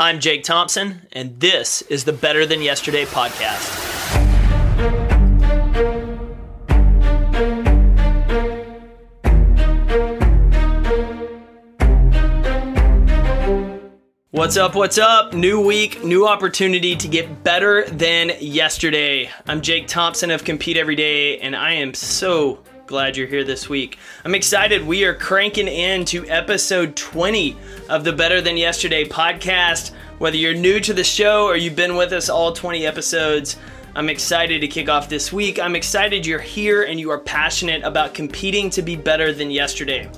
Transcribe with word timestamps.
I'm 0.00 0.20
Jake 0.20 0.44
Thompson, 0.44 1.08
and 1.10 1.40
this 1.40 1.82
is 1.82 2.04
the 2.04 2.12
Better 2.12 2.46
Than 2.46 2.62
Yesterday 2.62 3.04
podcast. 3.04 3.66
What's 14.30 14.56
up? 14.56 14.76
What's 14.76 14.98
up? 14.98 15.34
New 15.34 15.66
week, 15.66 16.04
new 16.04 16.28
opportunity 16.28 16.94
to 16.94 17.08
get 17.08 17.42
better 17.42 17.84
than 17.88 18.30
yesterday. 18.38 19.28
I'm 19.48 19.62
Jake 19.62 19.88
Thompson 19.88 20.30
of 20.30 20.44
Compete 20.44 20.76
Every 20.76 20.94
Day, 20.94 21.40
and 21.40 21.56
I 21.56 21.72
am 21.72 21.92
so 21.92 22.62
glad 22.88 23.18
you're 23.18 23.26
here 23.26 23.44
this 23.44 23.68
week. 23.68 23.98
I'm 24.24 24.34
excited. 24.34 24.86
We 24.86 25.04
are 25.04 25.12
cranking 25.12 25.68
into 25.68 26.26
episode 26.26 26.96
20 26.96 27.54
of 27.90 28.02
the 28.02 28.14
Better 28.14 28.40
Than 28.40 28.56
Yesterday 28.56 29.04
podcast. 29.04 29.92
Whether 30.16 30.38
you're 30.38 30.54
new 30.54 30.80
to 30.80 30.94
the 30.94 31.04
show 31.04 31.44
or 31.44 31.54
you've 31.54 31.76
been 31.76 31.96
with 31.96 32.14
us 32.14 32.30
all 32.30 32.50
20 32.50 32.86
episodes, 32.86 33.56
I'm 33.94 34.08
excited 34.08 34.62
to 34.62 34.68
kick 34.68 34.88
off 34.88 35.06
this 35.06 35.30
week. 35.30 35.58
I'm 35.58 35.76
excited 35.76 36.24
you're 36.24 36.38
here 36.38 36.84
and 36.84 36.98
you 36.98 37.10
are 37.10 37.18
passionate 37.18 37.82
about 37.82 38.14
competing 38.14 38.70
to 38.70 38.80
be 38.80 38.96
better 38.96 39.34
than 39.34 39.50
yesterday. 39.50 40.10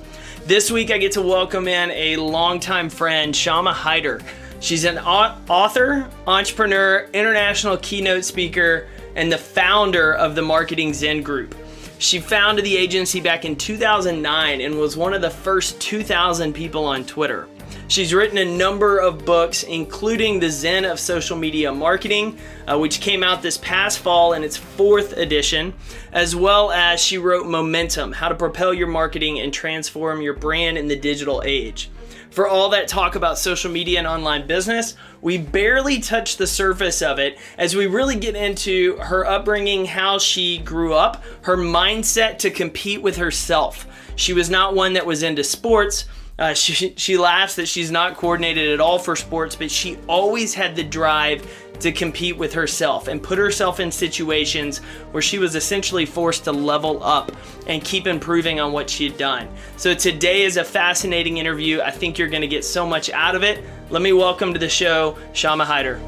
This 0.45 0.71
week, 0.71 0.91
I 0.91 0.97
get 0.97 1.11
to 1.13 1.21
welcome 1.21 1.67
in 1.67 1.91
a 1.91 2.15
longtime 2.15 2.89
friend, 2.89 3.35
Shama 3.35 3.73
Hyder. 3.73 4.21
She's 4.61 4.85
an 4.85 4.97
author, 4.97 6.09
entrepreneur, 6.25 7.09
international 7.11 7.75
keynote 7.79 8.23
speaker, 8.23 8.87
and 9.17 9.29
the 9.29 9.37
founder 9.37 10.13
of 10.13 10.35
the 10.35 10.41
Marketing 10.41 10.93
Zen 10.93 11.21
Group. 11.21 11.53
She 12.01 12.19
founded 12.19 12.65
the 12.65 12.77
agency 12.77 13.21
back 13.21 13.45
in 13.45 13.55
2009 13.55 14.59
and 14.59 14.79
was 14.79 14.97
one 14.97 15.13
of 15.13 15.21
the 15.21 15.29
first 15.29 15.79
2,000 15.81 16.51
people 16.51 16.83
on 16.85 17.05
Twitter. 17.05 17.47
She's 17.89 18.11
written 18.11 18.39
a 18.39 18.57
number 18.57 18.97
of 18.97 19.23
books, 19.23 19.61
including 19.61 20.39
The 20.39 20.49
Zen 20.49 20.83
of 20.83 20.99
Social 20.99 21.37
Media 21.37 21.71
Marketing, 21.71 22.39
uh, 22.67 22.79
which 22.79 23.01
came 23.01 23.21
out 23.21 23.43
this 23.43 23.59
past 23.59 23.99
fall 23.99 24.33
in 24.33 24.43
its 24.43 24.57
fourth 24.57 25.15
edition, 25.15 25.75
as 26.11 26.35
well 26.35 26.71
as 26.71 26.99
she 26.99 27.19
wrote 27.19 27.45
Momentum 27.45 28.13
How 28.13 28.29
to 28.29 28.35
Propel 28.35 28.73
Your 28.73 28.87
Marketing 28.87 29.39
and 29.39 29.53
Transform 29.53 30.23
Your 30.23 30.33
Brand 30.33 30.79
in 30.79 30.87
the 30.87 30.95
Digital 30.95 31.43
Age. 31.45 31.91
For 32.31 32.47
all 32.47 32.69
that 32.69 32.87
talk 32.87 33.15
about 33.15 33.37
social 33.37 33.69
media 33.69 33.99
and 33.99 34.07
online 34.07 34.47
business, 34.47 34.95
we 35.21 35.37
barely 35.37 35.99
touch 35.99 36.37
the 36.37 36.47
surface 36.47 37.01
of 37.01 37.19
it 37.19 37.37
as 37.57 37.75
we 37.75 37.87
really 37.87 38.15
get 38.15 38.35
into 38.35 38.97
her 38.97 39.25
upbringing, 39.25 39.85
how 39.85 40.17
she 40.17 40.57
grew 40.59 40.93
up, 40.93 41.23
her 41.41 41.57
mindset 41.57 42.39
to 42.39 42.49
compete 42.49 43.01
with 43.01 43.17
herself. 43.17 43.87
She 44.15 44.33
was 44.33 44.49
not 44.49 44.75
one 44.75 44.93
that 44.93 45.05
was 45.05 45.23
into 45.23 45.43
sports 45.43 46.05
uh, 46.41 46.53
she, 46.55 46.93
she 46.97 47.17
laughs 47.17 47.55
that 47.55 47.67
she's 47.67 47.91
not 47.91 48.17
coordinated 48.17 48.71
at 48.71 48.81
all 48.81 48.99
for 48.99 49.15
sports, 49.15 49.55
but 49.55 49.71
she 49.71 49.97
always 50.07 50.53
had 50.53 50.75
the 50.75 50.83
drive 50.83 51.60
to 51.81 51.91
compete 51.91 52.37
with 52.37 52.53
herself 52.53 53.07
and 53.07 53.21
put 53.21 53.37
herself 53.37 53.79
in 53.79 53.91
situations 53.91 54.77
where 55.11 55.21
she 55.21 55.39
was 55.39 55.55
essentially 55.55 56.05
forced 56.05 56.43
to 56.45 56.51
level 56.51 57.03
up 57.03 57.31
and 57.67 57.83
keep 57.83 58.07
improving 58.07 58.59
on 58.59 58.71
what 58.71 58.89
she 58.89 59.07
had 59.07 59.17
done. 59.17 59.47
So 59.77 59.93
today 59.93 60.43
is 60.43 60.57
a 60.57 60.63
fascinating 60.63 61.37
interview. 61.37 61.81
I 61.81 61.91
think 61.91 62.17
you're 62.17 62.29
going 62.29 62.41
to 62.41 62.47
get 62.47 62.63
so 62.63 62.85
much 62.85 63.09
out 63.09 63.35
of 63.35 63.43
it. 63.43 63.63
Let 63.89 64.01
me 64.01 64.13
welcome 64.13 64.53
to 64.53 64.59
the 64.59 64.69
show 64.69 65.17
Shama 65.33 65.65
Hyder. 65.65 65.99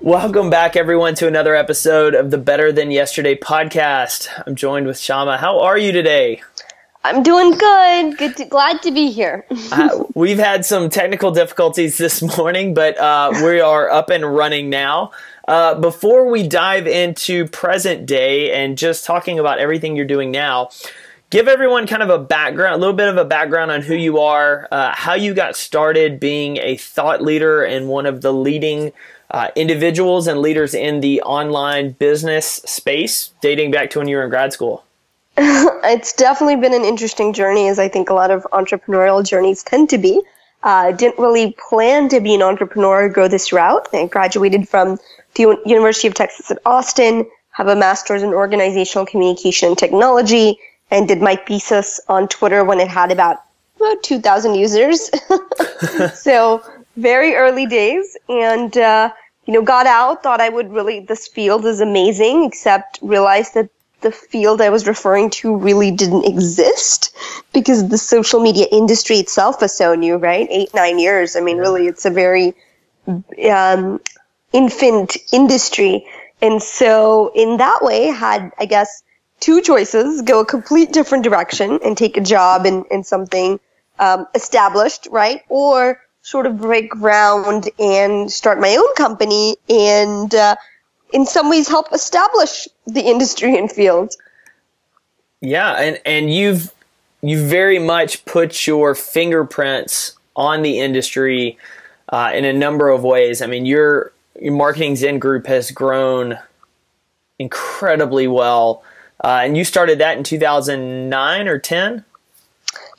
Welcome 0.00 0.48
back, 0.48 0.74
everyone, 0.74 1.16
to 1.16 1.26
another 1.26 1.54
episode 1.54 2.14
of 2.14 2.30
the 2.30 2.38
Better 2.38 2.72
Than 2.72 2.90
Yesterday 2.90 3.36
podcast. 3.36 4.28
I'm 4.46 4.54
joined 4.54 4.86
with 4.86 4.98
Shama. 4.98 5.36
How 5.36 5.60
are 5.60 5.76
you 5.76 5.92
today? 5.92 6.40
I'm 7.04 7.22
doing 7.22 7.52
good. 7.52 8.18
Good, 8.18 8.36
to, 8.36 8.44
glad 8.44 8.82
to 8.82 8.90
be 8.90 9.10
here. 9.10 9.46
uh, 9.72 10.04
we've 10.14 10.38
had 10.38 10.64
some 10.64 10.90
technical 10.90 11.30
difficulties 11.30 11.96
this 11.96 12.22
morning, 12.38 12.74
but 12.74 12.98
uh, 12.98 13.30
we 13.44 13.60
are 13.60 13.90
up 13.90 14.10
and 14.10 14.24
running 14.24 14.68
now. 14.68 15.12
Uh, 15.46 15.74
before 15.74 16.30
we 16.30 16.46
dive 16.46 16.86
into 16.86 17.46
present 17.48 18.04
day 18.04 18.52
and 18.52 18.76
just 18.76 19.04
talking 19.04 19.38
about 19.38 19.58
everything 19.58 19.96
you're 19.96 20.04
doing 20.04 20.30
now, 20.30 20.68
give 21.30 21.48
everyone 21.48 21.86
kind 21.86 22.02
of 22.02 22.10
a 22.10 22.18
background, 22.18 22.74
a 22.74 22.78
little 22.78 22.94
bit 22.94 23.08
of 23.08 23.16
a 23.16 23.24
background 23.24 23.70
on 23.70 23.80
who 23.80 23.94
you 23.94 24.18
are, 24.18 24.68
uh, 24.70 24.92
how 24.94 25.14
you 25.14 25.32
got 25.32 25.56
started 25.56 26.20
being 26.20 26.58
a 26.58 26.76
thought 26.76 27.22
leader 27.22 27.64
and 27.64 27.88
one 27.88 28.04
of 28.04 28.20
the 28.20 28.32
leading 28.32 28.92
uh, 29.30 29.48
individuals 29.56 30.26
and 30.26 30.40
leaders 30.40 30.74
in 30.74 31.00
the 31.00 31.22
online 31.22 31.92
business 31.92 32.46
space 32.66 33.32
dating 33.40 33.70
back 33.70 33.90
to 33.90 33.98
when 33.98 34.08
you 34.08 34.16
were 34.16 34.24
in 34.24 34.30
grad 34.30 34.52
school? 34.52 34.84
it's 35.84 36.12
definitely 36.12 36.56
been 36.56 36.74
an 36.74 36.84
interesting 36.84 37.32
journey, 37.32 37.68
as 37.68 37.78
I 37.78 37.88
think 37.88 38.10
a 38.10 38.14
lot 38.14 38.32
of 38.32 38.46
entrepreneurial 38.52 39.24
journeys 39.24 39.62
tend 39.62 39.88
to 39.90 39.98
be. 39.98 40.20
I 40.64 40.88
uh, 40.88 40.92
didn't 40.92 41.20
really 41.20 41.54
plan 41.68 42.08
to 42.08 42.20
be 42.20 42.34
an 42.34 42.42
entrepreneur 42.42 43.04
or 43.04 43.08
go 43.08 43.28
this 43.28 43.52
route. 43.52 43.86
I 43.92 44.06
graduated 44.06 44.68
from 44.68 44.98
the 45.34 45.56
University 45.64 46.08
of 46.08 46.14
Texas 46.14 46.50
at 46.50 46.58
Austin, 46.66 47.30
have 47.50 47.68
a 47.68 47.76
master's 47.76 48.24
in 48.24 48.30
organizational 48.30 49.06
communication 49.06 49.68
and 49.68 49.78
technology, 49.78 50.58
and 50.90 51.06
did 51.06 51.22
my 51.22 51.36
thesis 51.36 52.00
on 52.08 52.26
Twitter 52.26 52.64
when 52.64 52.80
it 52.80 52.88
had 52.88 53.12
about, 53.12 53.42
about 53.76 54.02
2,000 54.02 54.56
users. 54.56 55.08
so 56.14 56.64
very 56.96 57.36
early 57.36 57.66
days 57.66 58.16
and 58.28 58.76
uh, 58.76 59.08
you 59.46 59.54
know 59.54 59.62
got 59.62 59.86
out 59.86 60.22
thought 60.22 60.40
i 60.40 60.48
would 60.48 60.70
really 60.72 60.98
this 61.00 61.28
field 61.28 61.64
is 61.64 61.80
amazing 61.80 62.44
except 62.44 62.98
realized 63.00 63.54
that 63.54 63.70
the 64.00 64.12
field 64.12 64.60
i 64.60 64.70
was 64.70 64.86
referring 64.86 65.30
to 65.30 65.56
really 65.56 65.90
didn't 65.90 66.24
exist 66.24 67.14
because 67.52 67.88
the 67.88 67.98
social 67.98 68.40
media 68.40 68.66
industry 68.70 69.16
itself 69.16 69.62
is 69.62 69.74
so 69.74 69.94
new 69.94 70.16
right? 70.16 70.46
Eight 70.50 70.72
nine 70.74 70.98
years. 70.98 71.36
I 71.36 71.40
mean 71.40 71.58
really 71.58 71.86
it's 71.86 72.04
a 72.04 72.10
very 72.10 72.54
um, 73.50 74.00
infant 74.52 75.16
industry. 75.32 76.06
And 76.40 76.62
so 76.62 77.32
in 77.34 77.56
that 77.58 77.80
way 77.82 78.06
had 78.06 78.52
i 78.58 78.66
guess 78.66 79.02
two 79.40 79.60
choices 79.60 80.22
go 80.22 80.40
a 80.40 80.46
complete 80.46 80.92
different 80.92 81.24
direction 81.24 81.78
and 81.84 81.96
take 81.96 82.16
a 82.16 82.20
job 82.20 82.66
in, 82.66 82.84
in 82.90 83.04
something 83.04 83.58
um, 83.98 84.26
established 84.34 85.08
right? 85.10 85.42
Or 85.48 86.00
sort 86.22 86.46
of 86.46 86.58
break 86.58 86.90
ground 86.90 87.70
and 87.78 88.30
start 88.30 88.60
my 88.60 88.76
own 88.76 88.94
company 88.94 89.56
and 89.68 90.34
uh, 90.34 90.56
in 91.12 91.26
some 91.26 91.48
ways 91.48 91.68
help 91.68 91.92
establish 91.92 92.68
the 92.86 93.00
industry 93.00 93.56
and 93.56 93.70
field. 93.70 94.14
Yeah, 95.40 95.72
and 95.72 96.00
and 96.04 96.32
you've 96.32 96.72
you 97.22 97.44
very 97.44 97.78
much 97.78 98.24
put 98.24 98.66
your 98.66 98.94
fingerprints 98.94 100.16
on 100.36 100.62
the 100.62 100.80
industry 100.80 101.58
uh, 102.10 102.32
in 102.34 102.44
a 102.44 102.52
number 102.52 102.88
of 102.88 103.02
ways. 103.02 103.42
I 103.42 103.46
mean, 103.46 103.66
your 103.66 104.12
your 104.40 104.54
marketing 104.54 104.96
Zen 104.96 105.18
group 105.18 105.46
has 105.46 105.70
grown 105.70 106.38
incredibly 107.38 108.28
well, 108.28 108.82
uh, 109.22 109.40
and 109.42 109.56
you 109.56 109.64
started 109.64 109.98
that 109.98 110.16
in 110.16 110.24
2009 110.24 111.48
or 111.48 111.58
10. 111.58 112.04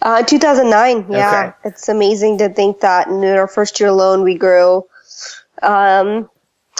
Uh, 0.02 0.24
2009, 0.24 1.12
yeah. 1.12 1.30
Okay. 1.30 1.70
It's 1.70 1.90
amazing 1.90 2.38
to 2.38 2.50
think 2.50 2.80
that 2.80 3.08
in 3.08 3.24
our 3.24 3.48
first 3.48 3.80
year 3.80 3.90
alone, 3.90 4.24
we 4.24 4.36
grew 4.36 4.86
um, 5.62 6.30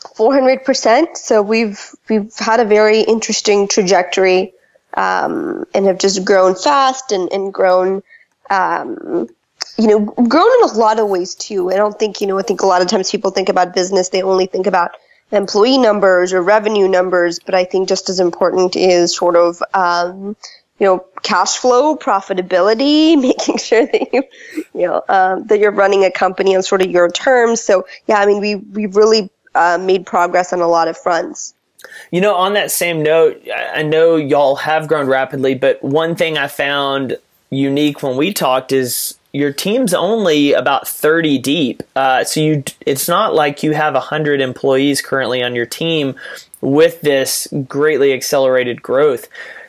400%. 0.02 1.18
So 1.18 1.42
we've, 1.42 1.80
we've 2.10 2.34
had 2.38 2.60
a 2.60 2.66
very 2.66 3.02
interesting 3.02 3.68
trajectory 3.68 4.54
um, 4.94 5.66
and 5.74 5.86
have 5.86 6.00
just 6.00 6.26
grown 6.26 6.56
fast 6.56 7.12
and, 7.12 7.32
and 7.32 7.54
grown, 7.54 8.02
um, 8.50 9.28
you 9.78 9.88
know, 9.88 10.00
grown 10.06 10.64
in 10.64 10.70
a 10.70 10.74
lot 10.74 11.00
of 11.00 11.08
ways 11.08 11.36
too. 11.36 11.72
I 11.72 11.76
don't 11.76 11.98
think, 11.98 12.22
you 12.22 12.28
know, 12.28 12.40
I 12.40 12.42
think 12.42 12.62
a 12.62 12.66
lot 12.66 12.82
of 12.82 12.88
times 12.88 13.12
people 13.12 13.32
think 13.32 13.50
about 13.50 13.74
business, 13.74 14.10
they 14.10 14.22
only 14.22 14.46
think 14.46 14.68
about 14.68 14.92
employee 15.32 15.78
numbers 15.78 16.34
or 16.34 16.42
revenue 16.42 16.88
numbers, 16.88 17.40
but 17.40 17.54
I 17.54 17.64
think 17.64 17.88
just 17.88 18.10
as 18.10 18.20
important 18.20 18.76
is 18.76 19.16
sort 19.16 19.36
of, 19.36 19.62
um, 19.74 20.36
you 20.80 20.86
know, 20.86 21.06
cash 21.22 21.58
flow, 21.58 21.96
profitability, 21.96 23.22
making 23.22 23.58
sure 23.58 23.86
that 23.86 24.14
you, 24.14 24.24
you 24.74 24.88
know, 24.88 25.04
um, 25.08 25.46
that 25.48 25.60
you're 25.60 25.72
running 25.72 26.04
a 26.04 26.12
company 26.12 26.56
on 26.56 26.64
sort 26.64 26.82
of 26.82 26.90
your 26.90 27.10
terms. 27.10 27.62
So 27.62 27.86
yeah, 28.08 28.20
I 28.20 28.26
mean, 28.26 28.40
we 28.40 28.56
we 28.56 28.86
really 28.88 29.30
uh, 29.56 29.78
made 29.80 30.06
progress 30.06 30.54
on 30.54 30.62
a 30.62 30.68
lot 30.68 30.88
of 30.88 30.98
fronts. 30.98 31.54
You 32.12 32.22
know, 32.22 32.36
on 32.36 32.54
that 32.54 32.72
same 32.72 33.02
note, 33.02 33.42
I 33.74 33.84
know 33.84 34.16
y'all 34.16 34.58
have 34.58 34.88
grown 34.88 35.08
rapidly, 35.08 35.56
but 35.56 35.82
one 35.84 36.16
thing 36.16 36.38
I 36.38 36.48
found 36.48 37.18
unique 37.50 38.04
when 38.04 38.18
we 38.18 38.34
talked 38.34 38.72
is 38.72 39.18
your 39.32 39.54
team's 39.54 39.94
only 39.94 40.54
about 40.54 40.88
30 40.88 41.38
deep. 41.38 41.84
Uh, 41.96 42.24
so 42.24 42.40
you, 42.40 42.64
it's 42.86 43.08
not 43.08 43.34
like 43.34 43.64
you 43.64 43.74
have 43.74 43.94
100 43.94 44.42
employees 44.42 45.02
currently 45.02 45.44
on 45.44 45.56
your 45.56 45.66
team 45.66 46.16
with 46.62 47.00
this 47.02 47.48
greatly 47.68 48.12
accelerated 48.12 48.82
growth. 48.82 49.28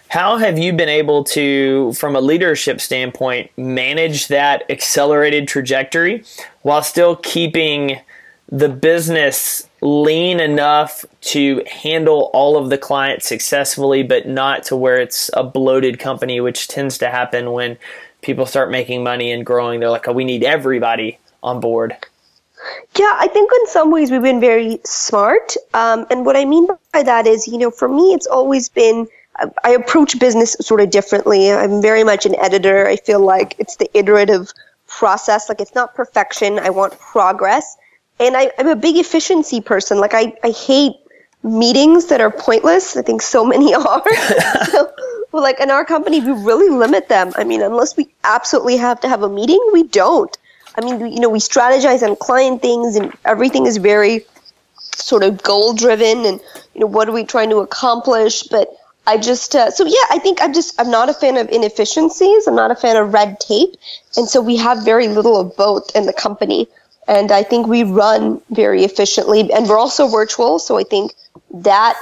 How 0.09 0.39
have 0.39 0.59
you 0.59 0.73
been 0.73 0.89
able 0.89 1.23
to, 1.25 1.93
from 1.93 2.17
a 2.17 2.21
leadership 2.21 2.81
standpoint, 2.81 3.51
manage 3.57 4.27
that 4.29 4.69
accelerated 4.69 5.47
trajectory 5.47 6.25
while 6.63 6.83
still 6.83 7.17
keeping 7.17 8.01
the 8.49 8.69
business 8.69 9.69
lean 9.83 10.41
enough 10.41 11.05
to 11.21 11.63
handle 11.67 12.31
all 12.33 12.57
of 12.57 12.71
the 12.71 12.79
clients 12.79 13.27
successfully, 13.27 14.03
but 14.03 14.29
not 14.29 14.63
to 14.65 14.77
where 14.77 14.99
it's 14.99 15.31
a 15.35 15.43
bloated 15.43 15.99
company, 15.99 16.41
which 16.41 16.69
tends 16.69 16.99
to 16.99 17.09
happen 17.09 17.53
when 17.53 17.79
people 18.23 18.47
start 18.47 18.71
making 18.71 19.03
money 19.03 19.33
and 19.33 19.47
growing. 19.47 19.81
They're 19.81 19.91
like, 19.91 20.07
oh, 20.09 20.13
we 20.13 20.25
need 20.25 20.45
everybody 20.45 21.19
on 21.43 21.61
board. 21.61 21.97
Yeah, 22.99 23.17
I 23.19 23.29
think 23.29 23.51
in 23.53 23.67
some 23.69 23.91
ways 23.91 24.11
we've 24.11 24.21
been 24.21 24.41
very 24.41 24.81
smart. 24.85 25.55
Um, 25.73 26.07
and 26.11 26.27
what 26.27 26.37
I 26.37 26.45
mean 26.45 26.69
by 26.93 27.03
that 27.03 27.27
is, 27.27 27.49
you 27.49 27.57
know, 27.57 27.71
for 27.71 27.89
me, 27.89 28.13
it's 28.13 28.27
always 28.27 28.69
been, 28.69 29.09
I 29.65 29.71
approach 29.71 30.19
business 30.19 30.57
sort 30.61 30.83
of 30.83 30.91
differently. 30.91 31.51
I'm 31.51 31.81
very 31.81 32.05
much 32.05 32.27
an 32.27 32.37
editor. 32.37 32.87
I 32.87 32.97
feel 32.97 33.21
like 33.21 33.55
it's 33.59 33.77
the 33.77 33.89
iterative 33.97 34.53
process. 34.87 35.49
Like 35.49 35.63
it's 35.63 35.75
not 35.75 35.95
perfection. 35.95 36.59
I 36.59 36.69
want 36.69 36.99
progress. 36.99 37.79
And 38.21 38.37
I, 38.37 38.53
am 38.59 38.69
a 38.69 38.77
big 38.77 38.97
efficiency 38.97 39.61
person. 39.61 39.99
Like 39.99 40.15
I, 40.15 40.37
I 40.45 40.51
hate 40.51 40.93
meetings 41.43 42.07
that 42.07 42.21
are 42.21 42.31
pointless. 42.31 42.97
I 42.97 43.03
think 43.03 43.23
so 43.23 43.45
many 43.45 43.75
are. 43.75 44.15
so, 44.67 44.93
well, 45.33 45.43
like 45.43 45.59
in 45.59 45.71
our 45.71 45.85
company, 45.85 46.21
we 46.21 46.33
really 46.33 46.69
limit 46.69 47.09
them. 47.09 47.33
I 47.37 47.45
mean, 47.45 47.63
unless 47.63 47.97
we 47.97 48.09
absolutely 48.25 48.77
have 48.77 49.01
to 49.01 49.09
have 49.09 49.23
a 49.23 49.29
meeting, 49.29 49.61
we 49.73 49.85
don't. 49.85 50.37
I 50.77 50.85
mean, 50.85 51.13
you 51.13 51.21
know, 51.21 51.31
we 51.31 51.41
strategize 51.41 52.07
on 52.07 52.15
client 52.17 52.63
things 52.63 52.97
and 52.97 53.13
everything 53.25 53.67
is 53.67 53.79
very 53.79 54.25
sort 54.79 55.23
of 55.23 55.43
goal 55.43 55.73
driven 55.73 56.27
and, 56.27 56.41
you 56.75 56.81
know, 56.81 56.87
what 56.87 57.09
are 57.09 57.13
we 57.13 57.25
trying 57.25 57.51
to 57.51 57.59
accomplish? 57.59 58.45
But 58.45 58.69
I 59.07 59.17
just, 59.17 59.57
uh, 59.57 59.71
so 59.71 59.85
yeah, 59.85 60.05
I 60.11 60.19
think 60.19 60.41
I'm 60.41 60.53
just, 60.53 60.79
I'm 60.81 60.91
not 60.91 61.09
a 61.09 61.15
fan 61.15 61.37
of 61.37 61.49
inefficiencies. 61.49 62.47
I'm 62.47 62.55
not 62.55 62.71
a 62.71 62.77
fan 62.77 62.97
of 62.97 63.13
red 63.13 63.41
tape. 63.41 63.75
And 64.17 64.29
so 64.29 64.41
we 64.41 64.57
have 64.59 64.85
very 64.85 65.09
little 65.09 65.37
of 65.41 65.57
both 65.57 65.95
in 65.97 66.07
the 66.07 66.13
company. 66.13 66.69
And 67.11 67.31
I 67.31 67.43
think 67.43 67.67
we 67.67 67.83
run 67.83 68.41
very 68.51 68.85
efficiently 68.85 69.53
and 69.53 69.69
we're 69.69 69.79
also 69.79 70.09
virtual. 70.09 70.59
So 70.59 70.79
I 70.79 70.85
think 70.85 71.13
that, 71.53 72.01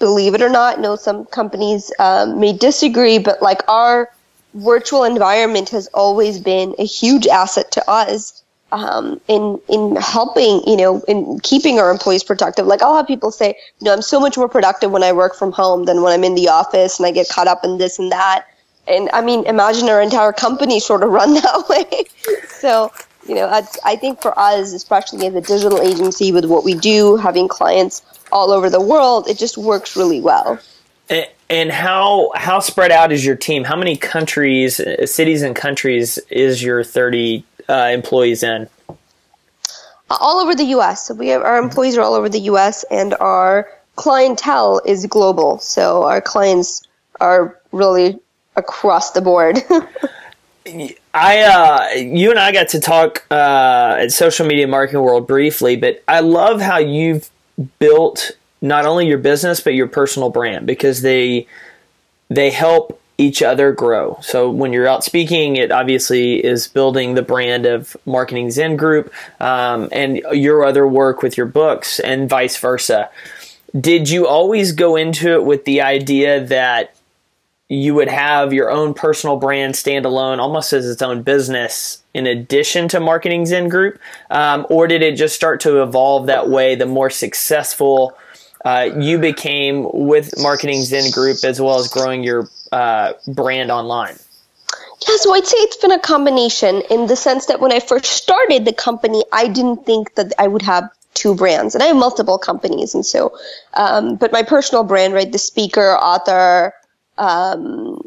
believe 0.00 0.34
it 0.34 0.42
or 0.42 0.48
not, 0.48 0.80
know 0.80 0.96
some 0.96 1.26
companies 1.26 1.92
um, 2.00 2.40
may 2.40 2.52
disagree, 2.52 3.18
but 3.18 3.40
like 3.40 3.60
our, 3.68 4.10
virtual 4.54 5.04
environment 5.04 5.68
has 5.70 5.86
always 5.88 6.38
been 6.38 6.74
a 6.78 6.84
huge 6.84 7.26
asset 7.26 7.70
to 7.72 7.90
us 7.90 8.42
um, 8.72 9.20
in 9.26 9.60
in 9.68 9.96
helping, 9.96 10.62
you 10.66 10.76
know, 10.76 11.00
in 11.08 11.40
keeping 11.40 11.78
our 11.78 11.90
employees 11.90 12.22
productive. 12.22 12.66
Like 12.66 12.82
I'll 12.82 12.96
have 12.96 13.06
people 13.06 13.30
say, 13.30 13.56
you 13.80 13.84
know, 13.84 13.92
I'm 13.92 14.02
so 14.02 14.20
much 14.20 14.36
more 14.36 14.48
productive 14.48 14.90
when 14.90 15.02
I 15.02 15.12
work 15.12 15.34
from 15.34 15.50
home 15.52 15.86
than 15.86 16.02
when 16.02 16.12
I'm 16.12 16.24
in 16.24 16.34
the 16.34 16.48
office, 16.48 16.98
and 16.98 17.06
I 17.06 17.10
get 17.10 17.28
caught 17.28 17.48
up 17.48 17.64
in 17.64 17.78
this 17.78 17.98
and 17.98 18.12
that. 18.12 18.46
And 18.86 19.10
I 19.12 19.22
mean, 19.22 19.44
imagine 19.46 19.88
our 19.88 20.00
entire 20.00 20.32
company 20.32 20.78
sort 20.78 21.02
of 21.02 21.10
run 21.18 21.34
that 21.34 21.68
way. 21.68 22.04
so, 22.48 22.92
you 23.26 23.34
know, 23.34 23.46
I, 23.46 23.66
I 23.84 23.96
think 23.96 24.22
for 24.22 24.36
us, 24.38 24.72
especially 24.72 25.26
as 25.26 25.34
a 25.34 25.40
digital 25.40 25.80
agency 25.80 26.32
with 26.32 26.44
what 26.46 26.64
we 26.64 26.74
do, 26.74 27.16
having 27.16 27.48
clients 27.48 28.02
all 28.32 28.50
over 28.50 28.70
the 28.70 28.80
world, 28.80 29.28
it 29.28 29.38
just 29.38 29.58
works 29.58 29.96
really 29.96 30.20
well. 30.20 30.58
And 31.50 31.72
how 31.72 32.30
how 32.36 32.60
spread 32.60 32.92
out 32.92 33.10
is 33.10 33.26
your 33.26 33.34
team? 33.34 33.64
How 33.64 33.74
many 33.74 33.96
countries, 33.96 34.78
uh, 34.78 35.04
cities, 35.04 35.42
and 35.42 35.56
countries 35.56 36.18
is 36.30 36.62
your 36.62 36.84
thirty 36.84 37.44
uh, 37.68 37.90
employees 37.92 38.44
in? 38.44 38.68
All 40.08 40.38
over 40.38 40.54
the 40.54 40.64
U.S. 40.66 41.08
So 41.08 41.14
we 41.14 41.28
have 41.28 41.42
our 41.42 41.58
employees 41.58 41.98
are 41.98 42.02
all 42.02 42.14
over 42.14 42.28
the 42.28 42.38
U.S. 42.42 42.84
and 42.88 43.14
our 43.14 43.68
clientele 43.96 44.80
is 44.86 45.06
global. 45.06 45.58
So 45.58 46.04
our 46.04 46.20
clients 46.20 46.86
are 47.20 47.58
really 47.72 48.20
across 48.54 49.10
the 49.10 49.20
board. 49.20 49.58
I 51.12 51.40
uh, 51.40 51.88
you 51.96 52.30
and 52.30 52.38
I 52.38 52.52
got 52.52 52.68
to 52.68 52.80
talk 52.80 53.26
uh, 53.30 53.96
at 53.98 54.12
social 54.12 54.46
media 54.46 54.66
marketing 54.66 55.02
world 55.02 55.26
briefly, 55.26 55.76
but 55.76 56.02
I 56.06 56.20
love 56.20 56.60
how 56.60 56.78
you've 56.78 57.30
built 57.78 58.32
not 58.62 58.86
only 58.86 59.06
your 59.06 59.18
business 59.18 59.60
but 59.60 59.74
your 59.74 59.88
personal 59.88 60.30
brand 60.30 60.66
because 60.66 61.02
they 61.02 61.46
they 62.28 62.50
help 62.50 63.00
each 63.18 63.42
other 63.42 63.72
grow. 63.72 64.18
So 64.22 64.50
when 64.50 64.72
you're 64.72 64.88
out 64.88 65.04
speaking, 65.04 65.56
it 65.56 65.70
obviously 65.70 66.42
is 66.42 66.68
building 66.68 67.14
the 67.14 67.22
brand 67.22 67.66
of 67.66 67.94
Marketing 68.06 68.50
Zen 68.50 68.76
Group 68.76 69.12
um, 69.40 69.90
and 69.92 70.16
your 70.32 70.64
other 70.64 70.86
work 70.88 71.22
with 71.22 71.36
your 71.36 71.46
books 71.46 72.00
and 72.00 72.30
vice 72.30 72.56
versa. 72.56 73.10
Did 73.78 74.08
you 74.08 74.26
always 74.26 74.72
go 74.72 74.96
into 74.96 75.34
it 75.34 75.44
with 75.44 75.66
the 75.66 75.82
idea 75.82 76.44
that 76.46 76.94
you 77.70 77.94
would 77.94 78.08
have 78.08 78.52
your 78.52 78.68
own 78.68 78.92
personal 78.92 79.36
brand 79.36 79.74
standalone, 79.74 80.40
almost 80.40 80.72
as 80.72 80.90
its 80.90 81.00
own 81.00 81.22
business, 81.22 82.02
in 82.12 82.26
addition 82.26 82.88
to 82.88 82.98
Marketing 82.98 83.46
Zen 83.46 83.68
Group? 83.68 84.00
Um, 84.28 84.66
or 84.68 84.88
did 84.88 85.02
it 85.02 85.14
just 85.14 85.36
start 85.36 85.60
to 85.60 85.80
evolve 85.80 86.26
that 86.26 86.50
way 86.50 86.74
the 86.74 86.86
more 86.86 87.10
successful 87.10 88.18
uh, 88.64 88.90
you 88.98 89.18
became 89.18 89.86
with 89.92 90.34
Marketing 90.42 90.82
Zen 90.82 91.12
Group 91.12 91.44
as 91.44 91.60
well 91.60 91.78
as 91.78 91.86
growing 91.86 92.24
your 92.24 92.50
uh, 92.72 93.12
brand 93.28 93.70
online? 93.70 94.16
Yeah, 95.08 95.16
so 95.18 95.32
I'd 95.32 95.46
say 95.46 95.56
it's 95.58 95.76
been 95.76 95.92
a 95.92 96.00
combination 96.00 96.82
in 96.90 97.06
the 97.06 97.14
sense 97.14 97.46
that 97.46 97.60
when 97.60 97.72
I 97.72 97.78
first 97.78 98.06
started 98.06 98.64
the 98.64 98.72
company, 98.72 99.22
I 99.32 99.46
didn't 99.46 99.86
think 99.86 100.16
that 100.16 100.32
I 100.40 100.48
would 100.48 100.62
have 100.62 100.90
two 101.14 101.36
brands, 101.36 101.76
and 101.76 101.84
I 101.84 101.86
have 101.86 101.96
multiple 101.96 102.36
companies, 102.36 102.96
and 102.96 103.06
so, 103.06 103.38
um, 103.74 104.16
but 104.16 104.32
my 104.32 104.42
personal 104.42 104.82
brand, 104.82 105.14
right, 105.14 105.30
the 105.30 105.38
speaker, 105.38 105.96
author, 105.96 106.74
um, 107.20 108.02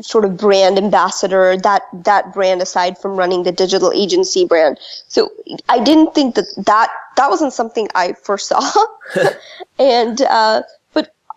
sort 0.00 0.24
of 0.24 0.36
brand 0.36 0.76
ambassador, 0.76 1.56
that 1.56 1.82
that 2.04 2.34
brand 2.34 2.60
aside 2.60 2.98
from 2.98 3.16
running 3.16 3.44
the 3.44 3.52
digital 3.52 3.92
agency 3.92 4.44
brand. 4.44 4.78
So 5.08 5.30
I 5.68 5.82
didn't 5.82 6.14
think 6.14 6.34
that 6.34 6.46
that 6.66 6.90
that 7.16 7.30
wasn't 7.30 7.52
something 7.52 7.88
I 7.94 8.12
foresaw. 8.12 8.60
and 9.78 10.20
uh, 10.22 10.62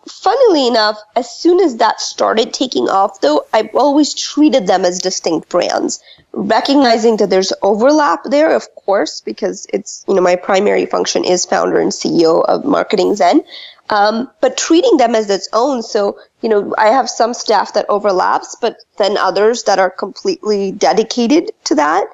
funnily 0.08 0.66
enough, 0.66 0.98
as 1.16 1.30
soon 1.30 1.60
as 1.60 1.76
that 1.76 2.00
started 2.00 2.52
taking 2.52 2.88
off, 2.88 3.20
though, 3.20 3.46
I've 3.52 3.74
always 3.74 4.14
treated 4.14 4.66
them 4.66 4.84
as 4.84 4.98
distinct 4.98 5.48
brands, 5.48 6.02
recognizing 6.32 7.16
that 7.18 7.30
there's 7.30 7.52
overlap 7.62 8.24
there, 8.24 8.54
of 8.54 8.74
course, 8.74 9.20
because 9.20 9.66
it's 9.72 10.04
you 10.08 10.14
know 10.14 10.20
my 10.20 10.36
primary 10.36 10.86
function 10.86 11.24
is 11.24 11.44
founder 11.44 11.80
and 11.80 11.92
CEO 11.92 12.44
of 12.44 12.64
Marketing 12.64 13.14
Zen. 13.14 13.42
Um, 13.90 14.30
but 14.40 14.56
treating 14.56 14.98
them 14.98 15.16
as 15.16 15.28
its 15.28 15.48
own. 15.52 15.82
So, 15.82 16.16
you 16.42 16.48
know, 16.48 16.72
I 16.78 16.90
have 16.90 17.10
some 17.10 17.34
staff 17.34 17.74
that 17.74 17.86
overlaps, 17.88 18.54
but 18.54 18.76
then 18.98 19.18
others 19.18 19.64
that 19.64 19.80
are 19.80 19.90
completely 19.90 20.70
dedicated 20.70 21.50
to 21.64 21.74
that. 21.74 22.04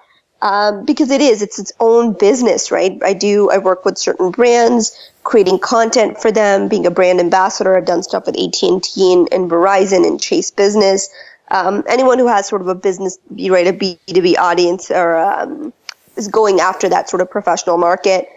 Um, 0.43 0.85
because 0.85 1.11
it 1.11 1.23
is, 1.23 1.41
it's 1.41 1.59
its 1.59 1.73
own 1.81 2.13
business, 2.13 2.71
right? 2.71 2.99
I 3.03 3.15
do, 3.15 3.51
I 3.51 3.59
work 3.59 3.85
with 3.85 3.97
certain 3.97 4.31
brands, 4.31 4.97
creating 5.25 5.59
content 5.59 6.19
for 6.19 6.31
them, 6.31 6.69
being 6.69 6.87
a 6.87 6.91
brand 6.91 7.21
ambassador. 7.21 7.77
I've 7.77 7.87
done 7.87 8.03
stuff 8.03 8.27
with 8.27 8.37
AT&T 8.37 9.13
and, 9.13 9.33
and 9.33 9.51
Verizon 9.51 10.07
and 10.07 10.21
Chase 10.21 10.51
Business. 10.51 11.09
Um, 11.51 11.85
anyone 11.89 12.19
who 12.19 12.27
has 12.27 12.47
sort 12.47 12.61
of 12.61 12.69
a 12.69 12.75
business, 12.75 13.19
right, 13.31 13.67
a 13.67 13.73
B2B 13.73 14.37
audience 14.37 14.91
or, 14.91 15.17
um, 15.17 15.73
is 16.17 16.29
going 16.29 16.61
after 16.61 16.89
that 16.89 17.09
sort 17.09 17.23
of 17.23 17.31
professional 17.31 17.79
market. 17.79 18.29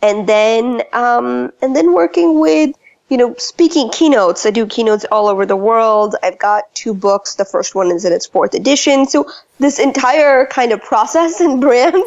And 0.00 0.28
then, 0.28 0.82
um, 0.92 1.52
and 1.60 1.74
then 1.74 1.92
working 1.92 2.38
with, 2.38 2.76
you 3.08 3.16
know, 3.16 3.34
speaking 3.38 3.90
keynotes, 3.90 4.44
I 4.44 4.50
do 4.50 4.66
keynotes 4.66 5.06
all 5.10 5.28
over 5.28 5.46
the 5.46 5.56
world. 5.56 6.14
I've 6.22 6.38
got 6.38 6.72
two 6.74 6.92
books. 6.92 7.36
The 7.36 7.44
first 7.44 7.74
one 7.74 7.90
is 7.90 8.04
in 8.04 8.12
its 8.12 8.26
fourth 8.26 8.54
edition. 8.54 9.06
So 9.06 9.30
this 9.58 9.78
entire 9.78 10.46
kind 10.46 10.72
of 10.72 10.82
process 10.82 11.40
and 11.40 11.60
brand 11.60 12.04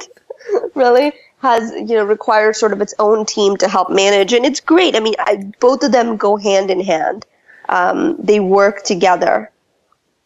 really 0.75 1.13
has, 1.39 1.71
you 1.71 1.95
know, 1.95 2.03
required 2.03 2.55
sort 2.55 2.71
of 2.71 2.81
its 2.81 2.93
own 2.99 3.25
team 3.25 3.57
to 3.57 3.67
help 3.67 3.89
manage. 3.89 4.31
And 4.31 4.45
it's 4.45 4.59
great. 4.59 4.95
I 4.95 4.99
mean, 4.99 5.15
I, 5.19 5.51
both 5.59 5.83
of 5.83 5.91
them 5.91 6.17
go 6.17 6.37
hand 6.37 6.69
in 6.69 6.79
hand. 6.79 7.25
Um, 7.67 8.15
they 8.19 8.39
work 8.39 8.83
together. 8.83 9.49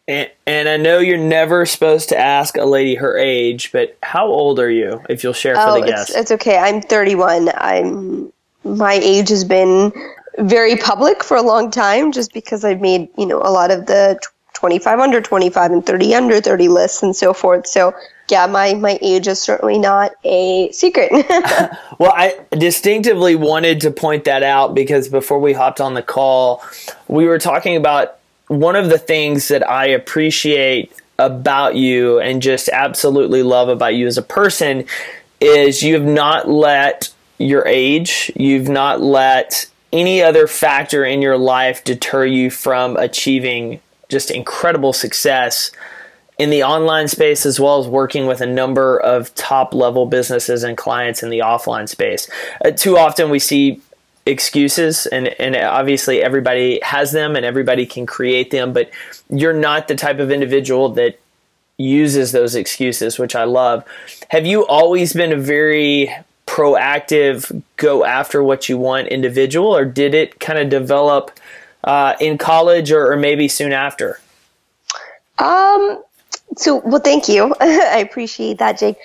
And, 0.08 0.30
and, 0.46 0.68
I 0.68 0.76
know 0.76 1.00
you're 1.00 1.18
never 1.18 1.66
supposed 1.66 2.10
to 2.10 2.18
ask 2.18 2.56
a 2.56 2.64
lady 2.64 2.94
her 2.94 3.18
age, 3.18 3.72
but 3.72 3.96
how 4.04 4.26
old 4.26 4.60
are 4.60 4.70
you, 4.70 5.02
if 5.08 5.24
you'll 5.24 5.32
share 5.32 5.56
for 5.56 5.62
oh, 5.62 5.80
the 5.80 5.86
guests? 5.86 6.10
It's, 6.10 6.18
it's 6.18 6.30
okay. 6.32 6.58
I'm 6.58 6.80
31. 6.80 7.50
I'm 7.56 8.32
my 8.66 8.94
age 8.94 9.28
has 9.28 9.44
been 9.44 9.92
very 10.38 10.76
public 10.76 11.24
for 11.24 11.36
a 11.36 11.42
long 11.42 11.70
time 11.70 12.12
just 12.12 12.32
because 12.32 12.64
I've 12.64 12.80
made, 12.80 13.08
you 13.16 13.26
know, 13.26 13.38
a 13.38 13.50
lot 13.50 13.70
of 13.70 13.86
the 13.86 14.18
25 14.54 14.98
under 14.98 15.20
25 15.20 15.70
and 15.70 15.84
30 15.84 16.14
under 16.14 16.40
30 16.40 16.68
lists 16.68 17.02
and 17.02 17.14
so 17.14 17.34
forth. 17.34 17.66
So 17.66 17.94
yeah, 18.30 18.46
my, 18.46 18.74
my 18.74 18.98
age 19.02 19.28
is 19.28 19.40
certainly 19.40 19.78
not 19.78 20.12
a 20.24 20.70
secret. 20.72 21.10
well, 21.98 22.12
I 22.14 22.38
distinctively 22.50 23.36
wanted 23.36 23.80
to 23.82 23.90
point 23.90 24.24
that 24.24 24.42
out 24.42 24.74
because 24.74 25.08
before 25.08 25.38
we 25.38 25.52
hopped 25.52 25.80
on 25.80 25.94
the 25.94 26.02
call, 26.02 26.62
we 27.06 27.26
were 27.26 27.38
talking 27.38 27.76
about 27.76 28.18
one 28.48 28.76
of 28.76 28.88
the 28.88 28.98
things 28.98 29.48
that 29.48 29.68
I 29.68 29.86
appreciate 29.86 30.92
about 31.18 31.76
you 31.76 32.18
and 32.18 32.42
just 32.42 32.68
absolutely 32.70 33.42
love 33.42 33.68
about 33.68 33.94
you 33.94 34.06
as 34.06 34.18
a 34.18 34.22
person 34.22 34.84
is 35.40 35.82
you 35.82 35.94
have 35.94 36.04
not 36.04 36.48
let 36.48 37.10
your 37.38 37.66
age, 37.66 38.32
you've 38.34 38.68
not 38.68 39.00
let 39.00 39.66
any 39.92 40.22
other 40.22 40.46
factor 40.46 41.04
in 41.04 41.22
your 41.22 41.38
life 41.38 41.84
deter 41.84 42.26
you 42.26 42.50
from 42.50 42.96
achieving 42.96 43.80
just 44.08 44.30
incredible 44.30 44.92
success 44.92 45.70
in 46.38 46.50
the 46.50 46.62
online 46.62 47.08
space 47.08 47.46
as 47.46 47.58
well 47.58 47.78
as 47.78 47.88
working 47.88 48.26
with 48.26 48.40
a 48.40 48.46
number 48.46 49.00
of 49.00 49.34
top 49.34 49.74
level 49.74 50.06
businesses 50.06 50.62
and 50.62 50.76
clients 50.76 51.22
in 51.22 51.30
the 51.30 51.38
offline 51.38 51.88
space. 51.88 52.28
Uh, 52.64 52.70
too 52.70 52.98
often 52.98 53.30
we 53.30 53.38
see 53.38 53.80
excuses 54.26 55.06
and 55.06 55.28
and 55.40 55.54
obviously 55.54 56.20
everybody 56.20 56.80
has 56.82 57.12
them 57.12 57.36
and 57.36 57.46
everybody 57.46 57.86
can 57.86 58.04
create 58.04 58.50
them 58.50 58.72
but 58.72 58.90
you're 59.30 59.52
not 59.52 59.86
the 59.86 59.94
type 59.94 60.18
of 60.18 60.32
individual 60.32 60.88
that 60.88 61.16
uses 61.78 62.32
those 62.32 62.56
excuses 62.56 63.20
which 63.20 63.36
I 63.36 63.44
love 63.44 63.84
have 64.30 64.44
you 64.44 64.66
always 64.66 65.12
been 65.12 65.32
a 65.32 65.36
very 65.36 66.12
proactive 66.56 67.62
go 67.76 68.04
after 68.04 68.42
what 68.42 68.68
you 68.68 68.78
want 68.78 69.08
individual 69.08 69.76
or 69.76 69.84
did 69.84 70.14
it 70.14 70.40
kind 70.40 70.58
of 70.58 70.70
develop 70.70 71.30
uh, 71.84 72.14
in 72.18 72.38
college 72.38 72.90
or, 72.90 73.12
or 73.12 73.16
maybe 73.16 73.46
soon 73.46 73.72
after 73.72 74.18
um 75.38 76.02
so 76.56 76.76
well 76.76 77.00
thank 77.00 77.28
you 77.28 77.54
I 77.60 77.98
appreciate 77.98 78.58
that 78.58 78.78
Jake 78.78 78.96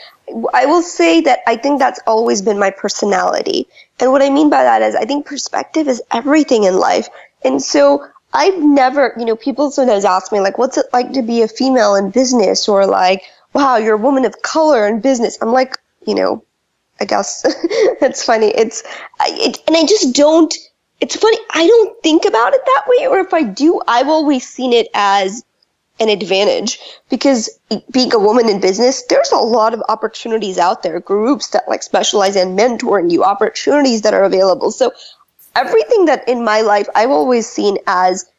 I 0.54 0.66
will 0.66 0.82
say 0.82 1.22
that 1.22 1.40
I 1.48 1.58
think 1.58 1.80
that's 1.80 2.00
always 2.08 2.42
been 2.42 2.60
my 2.60 2.72
personality. 2.72 3.68
And 4.00 4.12
what 4.12 4.22
I 4.22 4.30
mean 4.30 4.50
by 4.50 4.64
that 4.64 4.82
is 4.82 4.96
I 4.96 5.06
think 5.06 5.26
perspective 5.26 5.88
is 5.88 6.02
everything 6.12 6.64
in 6.64 6.78
life. 6.78 7.10
And 7.44 7.62
so 7.62 8.08
I've 8.34 8.58
never, 8.58 9.14
you 9.18 9.26
know, 9.26 9.36
people 9.36 9.72
sometimes 9.72 10.06
ask 10.06 10.32
me 10.32 10.40
like, 10.40 10.58
what's 10.58 10.78
it 10.78 10.86
like 10.94 11.14
to 11.14 11.22
be 11.22 11.42
a 11.42 11.48
female 11.48 11.96
in 11.96 12.12
business 12.12 12.70
or 12.70 12.86
like, 12.86 13.24
wow, 13.54 13.78
you're 13.78 13.96
a 13.96 13.98
woman 13.98 14.26
of 14.26 14.42
color 14.42 14.88
in 14.88 15.02
business. 15.02 15.38
I'm 15.42 15.52
like, 15.52 15.78
you 16.08 16.16
know, 16.16 16.44
I 17.02 17.06
guess 17.06 17.42
it's 17.46 18.24
funny. 18.24 18.48
It's, 18.48 18.84
it, 19.22 19.58
and 19.68 19.76
I 19.76 19.86
just 19.86 20.16
don't, 20.16 20.54
it's 21.02 21.16
funny. 21.16 21.38
I 21.50 21.66
don't 21.66 22.04
think 22.04 22.26
about 22.26 22.54
it 22.54 22.62
that 22.64 22.84
way. 22.88 23.08
Or 23.08 23.20
if 23.20 23.34
I 23.34 23.42
do, 23.44 23.82
I've 23.88 24.08
always 24.08 24.48
seen 24.48 24.72
it 24.72 24.88
as 24.94 25.44
an 26.00 26.10
advantage 26.10 26.80
because 27.10 27.50
being 27.92 28.14
a 28.14 28.20
woman 28.20 28.50
in 28.50 28.62
business, 28.62 29.04
there's 29.10 29.32
a 29.32 29.38
lot 29.38 29.74
of 29.74 29.84
opportunities 29.90 30.60
out 30.60 30.84
there, 30.84 31.00
groups 31.00 31.50
that 31.50 31.68
like 31.68 31.84
specialize 31.84 32.36
in 32.36 32.56
mentoring 32.56 33.12
you, 33.12 33.24
opportunities 33.24 34.04
that 34.04 34.14
are 34.14 34.24
available. 34.24 34.72
So 34.72 34.94
everything 35.56 36.06
that 36.06 36.28
in 36.30 36.44
my 36.44 36.62
life 36.62 36.88
I've 36.96 37.10
always 37.10 37.48
seen 37.48 37.78
as 37.88 38.31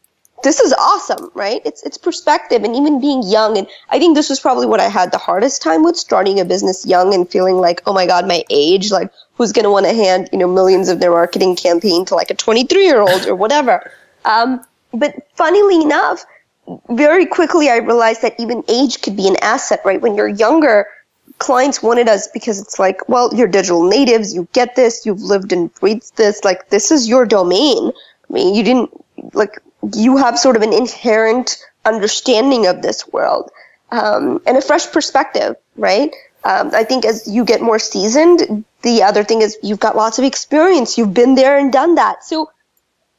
this 0.43 0.61
is 0.61 0.73
awesome, 0.73 1.31
right? 1.35 1.63
It's 1.65 1.83
it's 1.83 1.99
perspective 1.99 2.65
and 2.65 2.75
even 2.77 3.01
being 3.01 3.23
young 3.23 3.57
and 3.59 3.67
I 3.91 3.99
think 3.99 4.17
this 4.17 4.29
was 4.29 4.41
probably 4.41 4.67
what 4.67 4.81
I 4.81 4.89
had 4.89 5.13
the 5.13 5.19
hardest 5.19 5.63
time 5.63 5.85
with 5.85 5.97
starting 5.97 6.41
a 6.41 6.45
business 6.45 6.85
young 6.87 7.15
and 7.15 7.29
feeling 7.29 7.57
like, 7.57 7.83
oh 7.87 7.93
my 7.93 8.07
god, 8.07 8.27
my 8.27 8.45
age, 8.51 8.91
like 8.91 9.11
who's 9.35 9.53
going 9.53 9.65
to 9.65 9.71
want 9.71 9.87
to 9.87 9.95
hand, 9.95 10.29
you 10.33 10.39
know, 10.39 10.49
millions 10.49 10.89
of 10.89 11.01
their 11.01 11.11
marketing 11.11 11.57
campaign 11.57 12.05
to 12.07 12.15
like 12.15 12.31
a 12.31 12.35
23-year-old 12.35 13.27
or 13.27 13.35
whatever. 13.35 13.91
Um, 14.25 14.65
but 14.93 15.27
funnily 15.35 15.83
enough, 15.83 16.25
very 16.91 17.27
quickly 17.27 17.71
I 17.71 17.79
realized 17.79 18.23
that 18.23 18.39
even 18.39 18.63
age 18.69 19.03
could 19.03 19.17
be 19.17 19.29
an 19.29 19.37
asset, 19.43 19.81
right? 19.85 20.01
When 20.01 20.15
you're 20.15 20.29
younger, 20.29 20.87
clients 21.39 21.83
wanted 21.83 22.09
us 22.09 22.29
because 22.29 22.61
it's 22.61 22.79
like, 22.79 23.09
well, 23.09 23.35
you're 23.35 23.49
digital 23.49 23.89
natives, 23.89 24.35
you 24.35 24.47
get 24.53 24.77
this, 24.77 25.05
you've 25.05 25.23
lived 25.23 25.53
and 25.53 25.73
breathed 25.75 26.17
this, 26.17 26.45
like 26.45 26.69
this 26.69 26.91
is 26.91 27.09
your 27.09 27.27
domain. 27.27 27.91
I 28.29 28.33
mean, 28.33 28.55
you 28.55 28.63
didn't 28.63 28.91
like 29.35 29.61
you 29.95 30.17
have 30.17 30.39
sort 30.39 30.57
of 30.57 30.63
an 30.63 30.73
inherent 30.73 31.57
understanding 31.85 32.67
of 32.67 32.83
this 32.83 33.07
world 33.09 33.51
um, 33.91 34.41
and 34.47 34.57
a 34.57 34.63
fresh 34.63 34.91
perspective, 34.91 35.57
right? 35.77 36.15
Um, 36.45 36.71
I 36.75 36.85
think 36.85 37.05
as 37.05 37.29
you 37.29 37.45
get 37.45 37.61
more 37.61 37.79
seasoned, 37.79 38.65
the 38.83 39.03
other 39.03 39.23
thing 39.23 39.43
is 39.43 39.59
you've 39.63 39.81
got 39.81 39.97
lots 39.97 40.19
of 40.19 40.25
experience. 40.25 40.99
You've 40.99 41.15
been 41.15 41.35
there 41.35 41.59
and 41.59 41.73
done 41.73 41.97
that. 41.97 42.25
So 42.25 42.51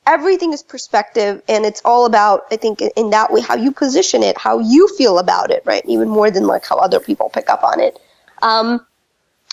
everything 0.05 0.53
is 0.53 0.63
perspective 0.63 1.41
and 1.47 1.65
it's 1.65 1.81
all 1.85 2.05
about 2.05 2.45
i 2.51 2.57
think 2.57 2.81
in 2.81 3.09
that 3.11 3.31
way 3.31 3.41
how 3.41 3.55
you 3.55 3.71
position 3.71 4.21
it 4.21 4.37
how 4.37 4.59
you 4.59 4.87
feel 4.97 5.17
about 5.17 5.49
it 5.49 5.63
right 5.65 5.83
even 5.85 6.09
more 6.09 6.29
than 6.29 6.45
like 6.45 6.65
how 6.65 6.77
other 6.77 6.99
people 6.99 7.29
pick 7.29 7.49
up 7.49 7.63
on 7.63 7.79
it 7.79 7.99
um, 8.41 8.85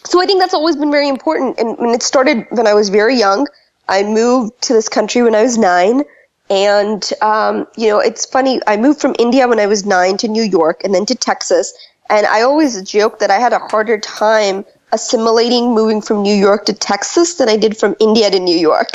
so 0.04 0.20
i 0.20 0.26
think 0.26 0.40
that's 0.40 0.54
always 0.54 0.76
been 0.76 0.90
very 0.90 1.08
important 1.08 1.58
and, 1.58 1.78
and 1.78 1.94
it 1.94 2.02
started 2.02 2.46
when 2.50 2.66
i 2.66 2.74
was 2.74 2.88
very 2.88 3.16
young 3.16 3.46
i 3.88 4.02
moved 4.02 4.60
to 4.60 4.72
this 4.72 4.88
country 4.88 5.22
when 5.22 5.34
i 5.34 5.42
was 5.42 5.56
nine 5.56 6.02
and 6.50 7.12
um, 7.22 7.66
you 7.76 7.88
know 7.88 7.98
it's 7.98 8.26
funny 8.26 8.60
i 8.66 8.76
moved 8.76 9.00
from 9.00 9.14
india 9.18 9.48
when 9.48 9.60
i 9.60 9.66
was 9.66 9.86
nine 9.86 10.16
to 10.16 10.28
new 10.28 10.42
york 10.42 10.82
and 10.84 10.94
then 10.94 11.06
to 11.06 11.14
texas 11.14 11.72
and 12.10 12.26
i 12.26 12.42
always 12.42 12.82
joke 12.82 13.18
that 13.20 13.30
i 13.30 13.38
had 13.38 13.52
a 13.52 13.58
harder 13.58 13.98
time 13.98 14.64
assimilating 14.92 15.74
moving 15.74 16.00
from 16.00 16.22
New 16.22 16.34
York 16.34 16.64
to 16.66 16.72
Texas 16.72 17.34
than 17.34 17.48
I 17.48 17.56
did 17.56 17.76
from 17.76 17.94
India 18.00 18.30
to 18.30 18.40
New 18.40 18.56
York. 18.56 18.88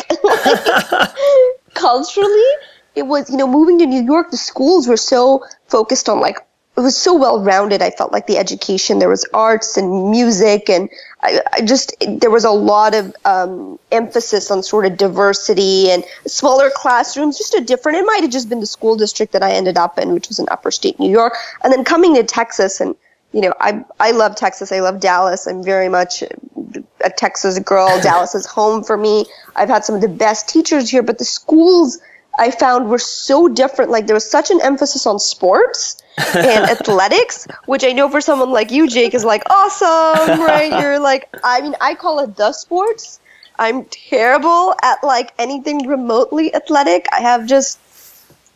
Culturally, 1.74 2.52
it 2.96 3.04
was, 3.04 3.30
you 3.30 3.38
know, 3.38 3.48
moving 3.48 3.80
to 3.80 3.86
New 3.86 4.04
York, 4.04 4.32
the 4.32 4.38
schools 4.38 4.88
were 4.88 4.98
so 4.98 5.44
focused 5.68 6.10
on 6.10 6.20
like, 6.20 6.38
it 6.78 6.82
was 6.82 6.98
so 6.98 7.16
well 7.16 7.42
rounded. 7.42 7.82
I 7.82 7.90
felt 7.90 8.12
like 8.12 8.28
the 8.28 8.38
education, 8.38 9.00
there 9.00 9.10
was 9.10 9.26
arts 9.34 9.78
and 9.78 10.12
music, 10.12 10.70
and 10.70 10.90
I, 11.24 11.40
I 11.54 11.62
just, 11.62 11.96
there 12.08 12.30
was 12.30 12.44
a 12.44 12.52
lot 12.52 12.94
of 12.94 13.16
um, 13.24 13.80
emphasis 13.92 14.52
on 14.52 14.62
sort 14.62 14.86
of 14.86 14.98
diversity 14.98 15.90
and 15.90 16.04
smaller 16.28 16.70
classrooms, 16.74 17.38
just 17.38 17.54
a 17.56 17.62
different, 17.62 17.98
it 17.98 18.06
might 18.06 18.22
have 18.22 18.32
just 18.32 18.50
been 18.50 18.60
the 18.60 18.66
school 18.66 18.96
district 18.98 19.32
that 19.34 19.44
I 19.44 19.52
ended 19.52 19.78
up 19.78 19.98
in, 19.98 20.14
which 20.14 20.28
was 20.28 20.40
in 20.40 20.48
upper 20.52 20.72
state 20.72 21.00
New 21.00 21.10
York. 21.10 21.36
And 21.64 21.72
then 21.72 21.84
coming 21.84 22.16
to 22.16 22.24
Texas 22.24 22.82
and, 22.82 22.96
you 23.32 23.42
know, 23.42 23.54
I 23.60 23.84
I 24.00 24.12
love 24.12 24.38
Texas. 24.38 24.72
I 24.72 24.80
love 24.80 25.02
Dallas. 25.02 25.46
I'm 25.46 25.62
very 25.62 25.90
much 25.90 26.22
a 26.22 27.10
Texas 27.10 27.60
girl. 27.60 27.90
Dallas 28.02 28.34
is 28.34 28.46
home 28.46 28.82
for 28.82 28.96
me. 28.96 29.26
I've 29.58 29.68
had 29.68 29.84
some 29.84 29.94
of 29.94 30.02
the 30.02 30.08
best 30.08 30.48
teachers 30.48 30.90
here, 30.90 31.04
but 31.04 31.18
the 31.18 31.26
schools 31.26 32.00
I 32.38 32.52
found 32.52 32.90
were 32.90 33.00
so 33.00 33.48
different. 33.48 33.92
Like 33.92 34.08
there 34.08 34.16
was 34.16 34.30
such 34.30 34.52
an 34.52 34.62
emphasis 34.62 35.06
on 35.06 35.20
sports 35.20 36.02
and 36.18 36.70
athletics, 36.76 37.48
which 37.66 37.84
I 37.84 37.92
know 37.92 38.10
for 38.10 38.22
someone 38.22 38.52
like 38.52 38.72
you, 38.72 38.88
Jake, 38.88 39.14
is 39.14 39.24
like 39.24 39.44
awesome, 39.50 40.42
right? 40.42 40.72
You're 40.82 41.00
like, 41.00 41.30
I 41.44 41.62
mean, 41.62 41.76
I 41.82 41.96
call 41.96 42.20
it 42.20 42.36
the 42.36 42.52
sports. 42.52 43.20
I'm 43.58 43.86
terrible 43.86 44.76
at 44.84 45.04
like 45.04 45.34
anything 45.40 45.88
remotely 45.88 46.54
athletic. 46.54 47.06
I 47.14 47.22
have 47.22 47.48
just 47.48 47.80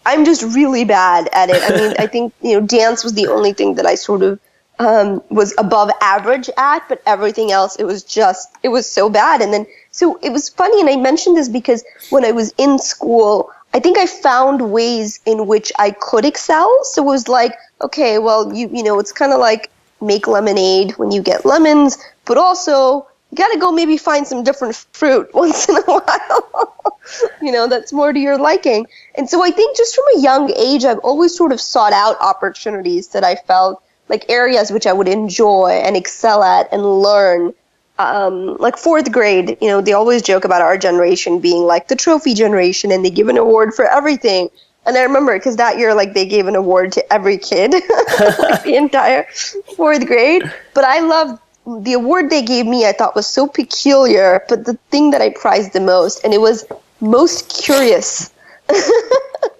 I'm 0.06 0.26
just 0.26 0.44
really 0.56 0.86
bad 0.86 1.30
at 1.34 1.50
it. 1.50 1.62
I 1.64 1.76
mean, 1.76 1.96
I 2.00 2.08
think, 2.14 2.34
you 2.42 2.60
know, 2.60 2.66
dance 2.66 3.04
was 3.04 3.14
the 3.14 3.28
only 3.28 3.54
thing 3.54 3.76
that 3.76 3.86
I 3.86 3.96
sort 3.96 4.24
of 4.24 4.40
um, 4.80 5.22
was 5.30 5.54
above 5.58 5.92
average 6.02 6.50
at, 6.58 6.88
but 6.88 7.02
everything 7.06 7.52
else, 7.52 7.76
it 7.76 7.84
was 7.84 8.04
just, 8.04 8.50
it 8.64 8.70
was 8.70 8.90
so 8.90 9.10
bad. 9.10 9.42
And 9.42 9.54
then, 9.54 9.68
so 9.92 10.18
it 10.24 10.32
was 10.32 10.50
funny, 10.50 10.80
and 10.80 10.90
I 10.90 10.96
mentioned 10.96 11.36
this 11.36 11.50
because 11.50 11.84
when 12.10 12.24
I 12.24 12.32
was 12.32 12.54
in 12.58 12.80
school, 12.80 13.52
I 13.74 13.80
think 13.80 13.98
I 13.98 14.06
found 14.06 14.72
ways 14.72 15.20
in 15.26 15.48
which 15.48 15.72
I 15.78 15.92
could 15.92 16.26
excel. 16.26 16.84
So 16.84 17.04
it 17.04 17.06
was 17.06 17.28
like, 17.28 17.56
okay, 17.82 18.18
well, 18.18 18.54
you, 18.54 18.70
you 18.74 18.84
know, 18.84 19.00
it's 19.00 19.12
kind 19.12 19.32
of 19.32 19.40
like 19.40 19.70
make 20.02 20.28
lemonade 20.28 20.92
when 20.94 21.12
you 21.12 21.22
get 21.22 21.46
lemons, 21.46 21.98
but 22.26 22.38
also 22.38 23.08
you 23.32 23.36
got 23.36 23.50
to 23.50 23.60
go 23.60 23.72
maybe 23.72 23.98
find 23.98 24.26
some 24.26 24.44
different 24.44 24.76
fruit 24.94 25.30
once 25.34 25.70
in 25.70 25.78
a 25.78 25.82
while. 25.82 26.94
you 27.42 27.52
know, 27.52 27.68
that's 27.68 27.94
more 27.94 28.12
to 28.12 28.20
your 28.20 28.38
liking. 28.38 28.88
And 29.16 29.30
so 29.30 29.44
I 29.44 29.52
think 29.52 29.78
just 29.78 29.96
from 29.96 30.06
a 30.16 30.22
young 30.22 30.52
age, 30.52 30.86
I've 30.86 31.00
always 31.00 31.36
sort 31.36 31.52
of 31.52 31.62
sought 31.62 31.94
out 31.94 32.18
opportunities 32.22 33.10
that 33.10 33.24
I 33.24 33.36
felt 33.36 33.84
like 34.08 34.30
areas 34.30 34.72
which 34.72 34.88
I 34.88 34.94
would 34.94 35.08
enjoy 35.08 35.82
and 35.84 35.96
excel 35.96 36.44
at 36.44 36.72
and 36.74 37.02
learn. 37.02 37.54
Um, 38.00 38.56
like 38.58 38.78
fourth 38.78 39.12
grade, 39.12 39.58
you 39.62 39.68
know, 39.68 39.82
they 39.82 39.92
always 39.92 40.22
joke 40.22 40.46
about 40.46 40.62
our 40.62 40.78
generation 40.78 41.40
being 41.40 41.64
like 41.64 41.90
the 41.90 41.98
trophy 41.98 42.34
generation 42.34 42.92
and 42.92 43.04
they 43.04 43.10
give 43.10 43.28
an 43.28 43.38
award 43.38 43.74
for 43.74 43.86
everything. 43.86 44.50
And 44.86 44.98
I 44.98 45.04
remember 45.04 45.38
because 45.38 45.58
that 45.58 45.78
year, 45.78 45.94
like 45.94 46.14
they 46.14 46.26
gave 46.26 46.48
an 46.48 46.56
award 46.56 46.94
to 46.94 47.14
every 47.14 47.38
kid, 47.38 47.72
like 48.20 48.64
the 48.64 48.76
entire 48.76 49.28
fourth 49.76 50.08
grade. 50.08 50.44
But 50.74 50.86
I 50.86 51.00
loved 51.02 51.42
the 51.84 51.94
award 51.94 52.30
they 52.30 52.42
gave 52.42 52.66
me. 52.66 52.86
I 52.86 52.94
thought 52.94 53.16
was 53.16 53.28
so 53.28 53.48
peculiar. 53.48 54.46
But 54.48 54.66
the 54.66 54.76
thing 54.90 55.12
that 55.12 55.22
I 55.22 55.32
prized 55.32 55.74
the 55.74 55.82
most, 55.82 56.24
and 56.24 56.34
it 56.34 56.42
was 56.42 56.66
most 57.02 57.62
curious. 57.64 58.32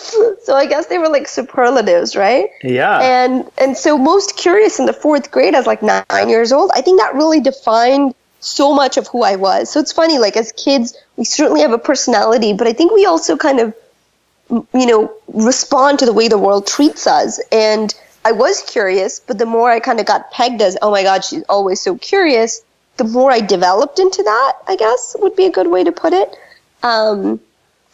so 0.42 0.54
I 0.54 0.66
guess 0.66 0.86
they 0.86 0.98
were 0.98 1.08
like 1.08 1.28
superlatives, 1.28 2.16
right? 2.16 2.48
Yeah. 2.62 2.98
And 3.00 3.50
and 3.58 3.76
so 3.76 3.98
most 3.98 4.36
curious 4.36 4.78
in 4.78 4.86
the 4.86 4.92
fourth 4.92 5.30
grade, 5.30 5.54
as 5.54 5.66
like 5.66 5.82
nine 5.82 6.28
years 6.28 6.52
old, 6.52 6.70
I 6.74 6.80
think 6.80 7.00
that 7.00 7.14
really 7.14 7.40
defined 7.40 8.14
so 8.40 8.74
much 8.74 8.96
of 8.96 9.06
who 9.08 9.22
I 9.22 9.36
was. 9.36 9.70
So 9.70 9.80
it's 9.80 9.92
funny, 9.92 10.18
like 10.18 10.36
as 10.36 10.52
kids, 10.52 10.96
we 11.16 11.24
certainly 11.24 11.60
have 11.60 11.72
a 11.72 11.78
personality, 11.78 12.54
but 12.54 12.66
I 12.66 12.72
think 12.72 12.92
we 12.92 13.04
also 13.04 13.36
kind 13.36 13.60
of, 13.60 13.74
you 14.48 14.86
know, 14.86 15.12
respond 15.28 15.98
to 15.98 16.06
the 16.06 16.12
way 16.12 16.28
the 16.28 16.38
world 16.38 16.66
treats 16.66 17.06
us. 17.06 17.40
And 17.52 17.94
I 18.24 18.32
was 18.32 18.62
curious, 18.62 19.20
but 19.20 19.38
the 19.38 19.46
more 19.46 19.70
I 19.70 19.80
kind 19.80 20.00
of 20.00 20.06
got 20.06 20.30
pegged 20.30 20.62
as, 20.62 20.76
oh 20.80 20.90
my 20.90 21.02
God, 21.02 21.24
she's 21.24 21.42
always 21.48 21.80
so 21.80 21.96
curious, 21.96 22.62
the 22.96 23.04
more 23.04 23.30
I 23.30 23.40
developed 23.40 23.98
into 23.98 24.22
that, 24.22 24.52
I 24.66 24.76
guess 24.76 25.16
would 25.18 25.36
be 25.36 25.46
a 25.46 25.50
good 25.50 25.68
way 25.68 25.84
to 25.84 25.92
put 25.92 26.12
it. 26.12 26.34
Um, 26.82 27.40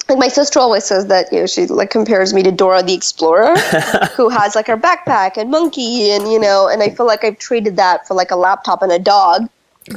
like 0.09 0.19
my 0.19 0.29
sister 0.29 0.61
always 0.61 0.85
says 0.85 1.07
that 1.07 1.33
you 1.33 1.41
know 1.41 1.47
she 1.47 1.67
like 1.67 1.91
compares 1.91 2.33
me 2.33 2.43
to 2.43 2.53
Dora 2.53 2.83
the 2.83 2.95
Explorer, 2.95 3.57
who 4.17 4.29
has 4.29 4.55
like 4.55 4.69
her 4.69 4.77
backpack 4.77 5.37
and 5.37 5.51
monkey 5.51 6.11
and 6.11 6.31
you 6.31 6.39
know, 6.39 6.69
and 6.69 6.83
I 6.83 6.91
feel 6.91 7.07
like 7.07 7.25
I've 7.25 7.39
traded 7.39 7.77
that 7.77 8.07
for 8.07 8.15
like 8.15 8.31
a 8.31 8.37
laptop 8.37 8.83
and 8.83 8.93
a 8.93 8.99
dog, 8.99 9.49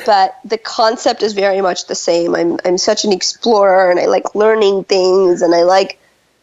but 0.06 0.39
the 0.44 0.58
concept 0.58 1.22
is 1.22 1.34
very 1.34 1.62
much 1.62 1.86
the 1.86 1.96
same. 1.96 2.36
I'm 2.36 2.58
I'm 2.66 2.78
such 2.78 3.06
an 3.06 3.12
explorer 3.12 3.92
and 3.92 4.00
I 4.00 4.06
like 4.06 4.34
learning 4.34 4.86
things 4.86 5.42
and 5.42 5.54
I 5.54 5.63
like, 5.63 6.00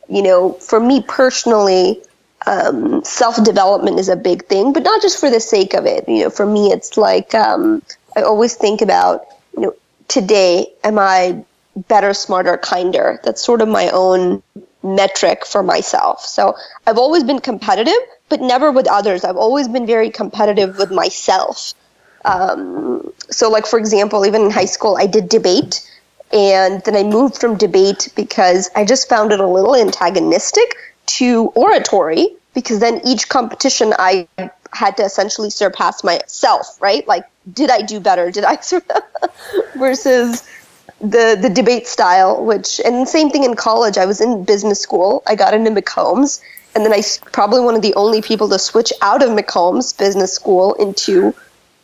you 0.08 0.22
know, 0.22 0.52
for 0.52 0.78
me 0.78 1.02
personally, 1.02 2.02
um, 2.46 3.02
self 3.02 3.42
development 3.42 3.98
is 3.98 4.08
a 4.08 4.16
big 4.16 4.46
thing, 4.46 4.72
but 4.72 4.84
not 4.84 5.02
just 5.02 5.18
for 5.18 5.28
the 5.28 5.40
sake 5.40 5.74
of 5.74 5.86
it. 5.86 6.08
You 6.08 6.24
know, 6.24 6.30
for 6.30 6.46
me, 6.46 6.68
it's 6.68 6.96
like 6.96 7.34
um, 7.34 7.82
I 8.16 8.22
always 8.22 8.54
think 8.54 8.80
about 8.80 9.26
you 9.56 9.62
know 9.62 9.74
today, 10.06 10.72
am 10.84 11.00
I 11.00 11.44
better, 11.76 12.14
smarter, 12.14 12.56
kinder. 12.56 13.20
That's 13.22 13.42
sort 13.42 13.60
of 13.60 13.68
my 13.68 13.90
own 13.90 14.42
metric 14.82 15.44
for 15.44 15.62
myself. 15.62 16.24
So 16.24 16.54
I've 16.86 16.98
always 16.98 17.24
been 17.24 17.40
competitive, 17.40 17.94
but 18.28 18.40
never 18.40 18.70
with 18.72 18.88
others. 18.88 19.24
I've 19.24 19.36
always 19.36 19.68
been 19.68 19.86
very 19.86 20.10
competitive 20.10 20.78
with 20.78 20.90
myself. 20.90 21.74
Um, 22.24 23.12
so, 23.30 23.50
like, 23.50 23.66
for 23.66 23.78
example, 23.78 24.26
even 24.26 24.42
in 24.42 24.50
high 24.50 24.64
school, 24.64 24.96
I 24.96 25.06
did 25.06 25.28
debate. 25.28 25.88
And 26.32 26.82
then 26.82 26.96
I 26.96 27.04
moved 27.04 27.38
from 27.38 27.56
debate 27.56 28.08
because 28.16 28.68
I 28.74 28.84
just 28.84 29.08
found 29.08 29.30
it 29.32 29.38
a 29.38 29.46
little 29.46 29.76
antagonistic 29.76 30.74
to 31.06 31.52
oratory 31.54 32.28
because 32.52 32.80
then 32.80 33.00
each 33.04 33.28
competition 33.28 33.92
I 33.96 34.26
had 34.72 34.96
to 34.96 35.04
essentially 35.04 35.50
surpass 35.50 36.02
myself, 36.02 36.80
right? 36.80 37.06
Like, 37.06 37.24
did 37.52 37.70
I 37.70 37.82
do 37.82 38.00
better? 38.00 38.30
Did 38.30 38.44
I 38.44 38.58
versus 39.76 40.42
the 41.00 41.38
the 41.40 41.50
debate 41.50 41.86
style, 41.86 42.44
which 42.44 42.80
and 42.84 43.08
same 43.08 43.30
thing 43.30 43.44
in 43.44 43.54
college. 43.54 43.98
I 43.98 44.06
was 44.06 44.20
in 44.20 44.44
business 44.44 44.80
school. 44.80 45.22
I 45.26 45.34
got 45.34 45.54
into 45.54 45.70
McCombs, 45.70 46.40
and 46.74 46.84
then 46.84 46.92
I 46.92 47.02
probably 47.32 47.60
one 47.60 47.74
of 47.74 47.82
the 47.82 47.94
only 47.94 48.22
people 48.22 48.48
to 48.48 48.58
switch 48.58 48.92
out 49.02 49.22
of 49.22 49.30
McCombs 49.30 49.96
business 49.96 50.32
school 50.32 50.74
into 50.74 51.34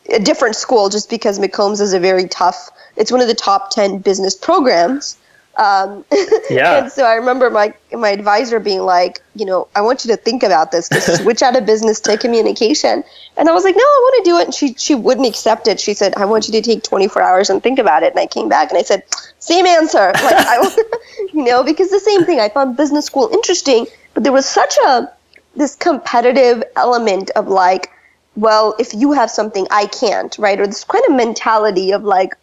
a 0.09 0.19
different 0.19 0.57
school 0.57 0.89
just 0.89 1.09
because 1.11 1.39
McCombs 1.39 1.81
is 1.81 1.93
a 1.93 2.01
very 2.01 2.27
tough. 2.29 2.71
It's 2.97 3.13
one 3.13 3.21
of 3.21 3.29
the 3.29 3.35
top 3.35 3.71
ten 3.71 3.99
business 3.99 4.35
programs. 4.35 5.17
Um, 5.57 6.05
yeah. 6.51 6.79
and 6.79 6.93
so 6.93 7.05
I 7.05 7.15
remember 7.15 7.51
my 7.51 7.75
my 7.93 8.09
advisor 8.09 8.59
being 8.59 8.81
like, 8.81 9.21
you 9.35 9.45
know, 9.45 9.69
I 9.77 9.83
want 9.83 10.05
you 10.05 10.11
to 10.11 10.17
think 10.17 10.43
about 10.43 10.73
this 10.73 10.89
to 10.89 11.01
switch 11.01 11.43
out 11.43 11.57
of 11.57 11.67
business 11.67 12.01
to 12.01 12.17
communication. 12.17 13.05
And 13.37 13.49
I 13.49 13.53
was 13.53 13.65
like, 13.65 13.77
no, 13.77 13.83
I 13.83 14.01
want 14.03 14.25
to 14.25 14.31
do 14.31 14.39
it. 14.39 14.45
And 14.47 14.55
she 14.55 14.75
she 14.75 14.95
wouldn't 14.95 15.27
accept 15.27 15.69
it. 15.69 15.79
She 15.79 15.93
said, 15.93 16.15
I 16.17 16.25
want 16.25 16.49
you 16.49 16.53
to 16.53 16.63
take 16.63 16.83
24 16.83 17.21
hours 17.21 17.51
and 17.51 17.63
think 17.63 17.79
about 17.79 18.03
it. 18.03 18.13
And 18.13 18.21
I 18.21 18.27
came 18.27 18.49
back 18.49 18.71
and 18.71 18.79
I 18.79 18.83
said, 18.83 19.03
same 19.39 19.67
answer. 19.67 20.13
Like 20.23 20.47
I, 20.47 20.77
you 21.35 21.45
know, 21.45 21.63
because 21.63 21.91
the 21.91 22.01
same 22.01 22.25
thing. 22.25 22.41
I 22.41 22.49
found 22.49 22.77
business 22.77 23.05
school 23.05 23.29
interesting, 23.33 23.87
but 24.15 24.23
there 24.23 24.33
was 24.33 24.47
such 24.47 24.77
a 24.87 25.11
this 25.57 25.75
competitive 25.75 26.63
element 26.77 27.31
of 27.37 27.49
like, 27.49 27.91
well, 28.37 28.75
if 28.79 28.95
you 28.95 29.13
have 29.13 29.31
something 29.31 29.67
I 29.71 29.87
can't, 29.87 30.35
right? 30.39 30.59
Or 30.59 30.67
this 30.67 30.85
kind 30.85 31.05
of 31.09 31.15
mentality 31.15 31.91
of 31.93 32.05
like 32.05 32.35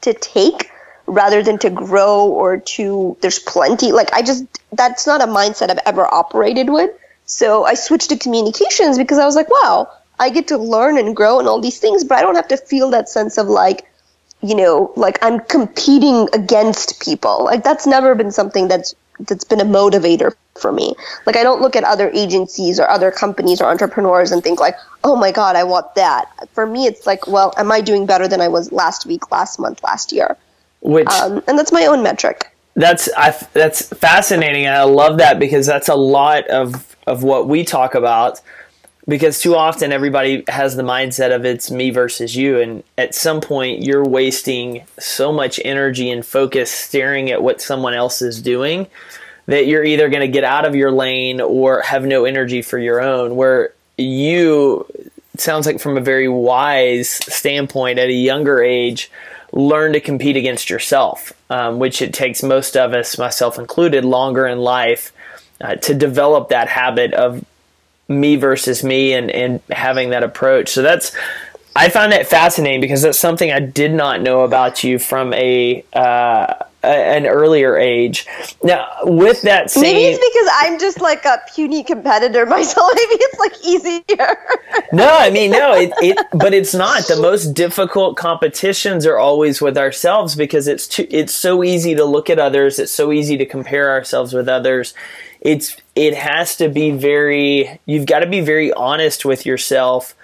to 0.00 0.12
take 0.14 0.71
rather 1.12 1.42
than 1.42 1.58
to 1.58 1.70
grow 1.70 2.26
or 2.26 2.58
to 2.58 3.16
there's 3.20 3.38
plenty 3.38 3.92
like 3.92 4.12
i 4.12 4.22
just 4.22 4.44
that's 4.72 5.06
not 5.06 5.20
a 5.20 5.26
mindset 5.26 5.70
i've 5.70 5.78
ever 5.86 6.12
operated 6.12 6.70
with. 6.70 6.90
So 7.24 7.64
i 7.64 7.74
switched 7.74 8.08
to 8.10 8.16
communications 8.16 8.98
because 8.98 9.18
i 9.18 9.24
was 9.24 9.36
like 9.36 9.50
wow 9.50 9.88
i 10.18 10.30
get 10.30 10.48
to 10.48 10.58
learn 10.58 10.98
and 10.98 11.14
grow 11.14 11.38
and 11.38 11.48
all 11.48 11.60
these 11.60 11.78
things 11.78 12.04
but 12.04 12.18
i 12.18 12.22
don't 12.22 12.34
have 12.34 12.48
to 12.48 12.56
feel 12.56 12.90
that 12.90 13.08
sense 13.08 13.38
of 13.38 13.46
like 13.46 13.86
you 14.42 14.54
know 14.54 14.92
like 14.96 15.18
i'm 15.22 15.40
competing 15.40 16.28
against 16.32 17.00
people. 17.00 17.44
Like 17.44 17.62
that's 17.64 17.86
never 17.86 18.14
been 18.14 18.32
something 18.32 18.68
that's 18.68 18.94
that's 19.20 19.44
been 19.44 19.60
a 19.60 19.64
motivator 19.64 20.34
for 20.60 20.72
me. 20.72 20.94
Like 21.26 21.36
i 21.36 21.42
don't 21.42 21.60
look 21.62 21.76
at 21.76 21.84
other 21.84 22.10
agencies 22.12 22.80
or 22.80 22.88
other 22.88 23.10
companies 23.10 23.60
or 23.60 23.66
entrepreneurs 23.66 24.32
and 24.32 24.42
think 24.42 24.60
like 24.60 24.76
oh 25.04 25.16
my 25.16 25.30
god 25.30 25.56
i 25.56 25.64
want 25.64 25.94
that. 25.94 26.26
For 26.54 26.66
me 26.66 26.86
it's 26.86 27.06
like 27.06 27.26
well 27.26 27.54
am 27.56 27.70
i 27.70 27.80
doing 27.80 28.06
better 28.06 28.26
than 28.26 28.40
i 28.40 28.48
was 28.48 28.72
last 28.72 29.06
week 29.06 29.30
last 29.30 29.58
month 29.60 29.82
last 29.84 30.12
year 30.12 30.36
which 30.82 31.08
um, 31.08 31.42
and 31.46 31.58
that's 31.58 31.72
my 31.72 31.86
own 31.86 32.02
metric. 32.02 32.52
That's 32.74 33.08
I, 33.16 33.30
that's 33.52 33.88
fascinating. 33.88 34.66
I 34.66 34.82
love 34.82 35.18
that 35.18 35.38
because 35.38 35.66
that's 35.66 35.88
a 35.88 35.94
lot 35.94 36.46
of 36.48 36.96
of 37.06 37.22
what 37.22 37.48
we 37.48 37.64
talk 37.64 37.94
about. 37.94 38.40
Because 39.08 39.40
too 39.40 39.56
often 39.56 39.90
everybody 39.90 40.44
has 40.46 40.76
the 40.76 40.84
mindset 40.84 41.34
of 41.34 41.44
it's 41.44 41.72
me 41.72 41.90
versus 41.90 42.36
you, 42.36 42.60
and 42.60 42.84
at 42.96 43.16
some 43.16 43.40
point 43.40 43.82
you're 43.82 44.04
wasting 44.04 44.84
so 44.98 45.32
much 45.32 45.60
energy 45.64 46.08
and 46.08 46.24
focus 46.24 46.70
staring 46.70 47.30
at 47.30 47.42
what 47.42 47.60
someone 47.60 47.94
else 47.94 48.22
is 48.22 48.40
doing 48.40 48.86
that 49.46 49.66
you're 49.66 49.82
either 49.82 50.08
going 50.08 50.20
to 50.20 50.28
get 50.28 50.44
out 50.44 50.64
of 50.64 50.76
your 50.76 50.92
lane 50.92 51.40
or 51.40 51.82
have 51.82 52.04
no 52.04 52.24
energy 52.24 52.62
for 52.62 52.78
your 52.78 53.00
own. 53.00 53.34
Where 53.34 53.74
you 53.98 54.86
sounds 55.36 55.66
like 55.66 55.80
from 55.80 55.96
a 55.96 56.00
very 56.00 56.28
wise 56.28 57.08
standpoint 57.08 57.98
at 57.98 58.08
a 58.08 58.12
younger 58.12 58.62
age 58.62 59.10
learn 59.52 59.92
to 59.92 60.00
compete 60.00 60.36
against 60.36 60.70
yourself, 60.70 61.32
um, 61.50 61.78
which 61.78 62.00
it 62.02 62.14
takes 62.14 62.42
most 62.42 62.76
of 62.76 62.94
us, 62.94 63.18
myself 63.18 63.58
included, 63.58 64.04
longer 64.04 64.46
in 64.46 64.58
life 64.58 65.12
uh, 65.60 65.76
to 65.76 65.94
develop 65.94 66.48
that 66.48 66.68
habit 66.68 67.12
of 67.12 67.44
me 68.08 68.36
versus 68.36 68.82
me 68.82 69.12
and, 69.12 69.30
and 69.30 69.60
having 69.70 70.10
that 70.10 70.22
approach. 70.22 70.70
So 70.70 70.82
that's, 70.82 71.14
I 71.76 71.88
find 71.88 72.12
that 72.12 72.26
fascinating 72.26 72.80
because 72.80 73.02
that's 73.02 73.18
something 73.18 73.52
I 73.52 73.60
did 73.60 73.92
not 73.92 74.22
know 74.22 74.42
about 74.42 74.82
you 74.82 74.98
from 74.98 75.32
a, 75.34 75.84
uh, 75.92 76.54
an 76.82 77.26
earlier 77.26 77.76
age. 77.76 78.26
Now, 78.62 78.88
with 79.02 79.42
that 79.42 79.70
same, 79.70 79.82
maybe 79.82 80.00
it's 80.00 80.18
because 80.18 80.50
I'm 80.60 80.78
just 80.78 81.00
like 81.00 81.24
a 81.24 81.40
puny 81.54 81.84
competitor 81.84 82.46
myself. 82.52 82.92
Maybe 82.96 83.22
it's 83.22 83.38
like 83.38 83.64
easier. 83.64 84.36
no, 84.92 85.08
I 85.08 85.30
mean 85.30 85.50
no, 85.50 85.74
it, 85.74 85.92
it, 85.98 86.26
but 86.32 86.52
it's 86.52 86.74
not. 86.74 87.06
The 87.06 87.16
most 87.16 87.54
difficult 87.54 88.16
competitions 88.16 89.06
are 89.06 89.18
always 89.18 89.60
with 89.60 89.78
ourselves 89.78 90.34
because 90.34 90.68
it's 90.68 90.86
too, 90.88 91.06
it's 91.10 91.34
so 91.34 91.62
easy 91.62 91.94
to 91.94 92.04
look 92.04 92.30
at 92.30 92.38
others. 92.38 92.78
It's 92.78 92.92
so 92.92 93.12
easy 93.12 93.36
to 93.36 93.46
compare 93.46 93.90
ourselves 93.90 94.32
with 94.32 94.48
others. 94.48 94.94
It's 95.40 95.76
it 95.94 96.14
has 96.14 96.56
to 96.56 96.68
be 96.68 96.90
very. 96.90 97.80
You've 97.86 98.06
got 98.06 98.20
to 98.20 98.26
be 98.26 98.40
very 98.40 98.72
honest 98.72 99.24
with 99.24 99.46
yourself 99.46 100.14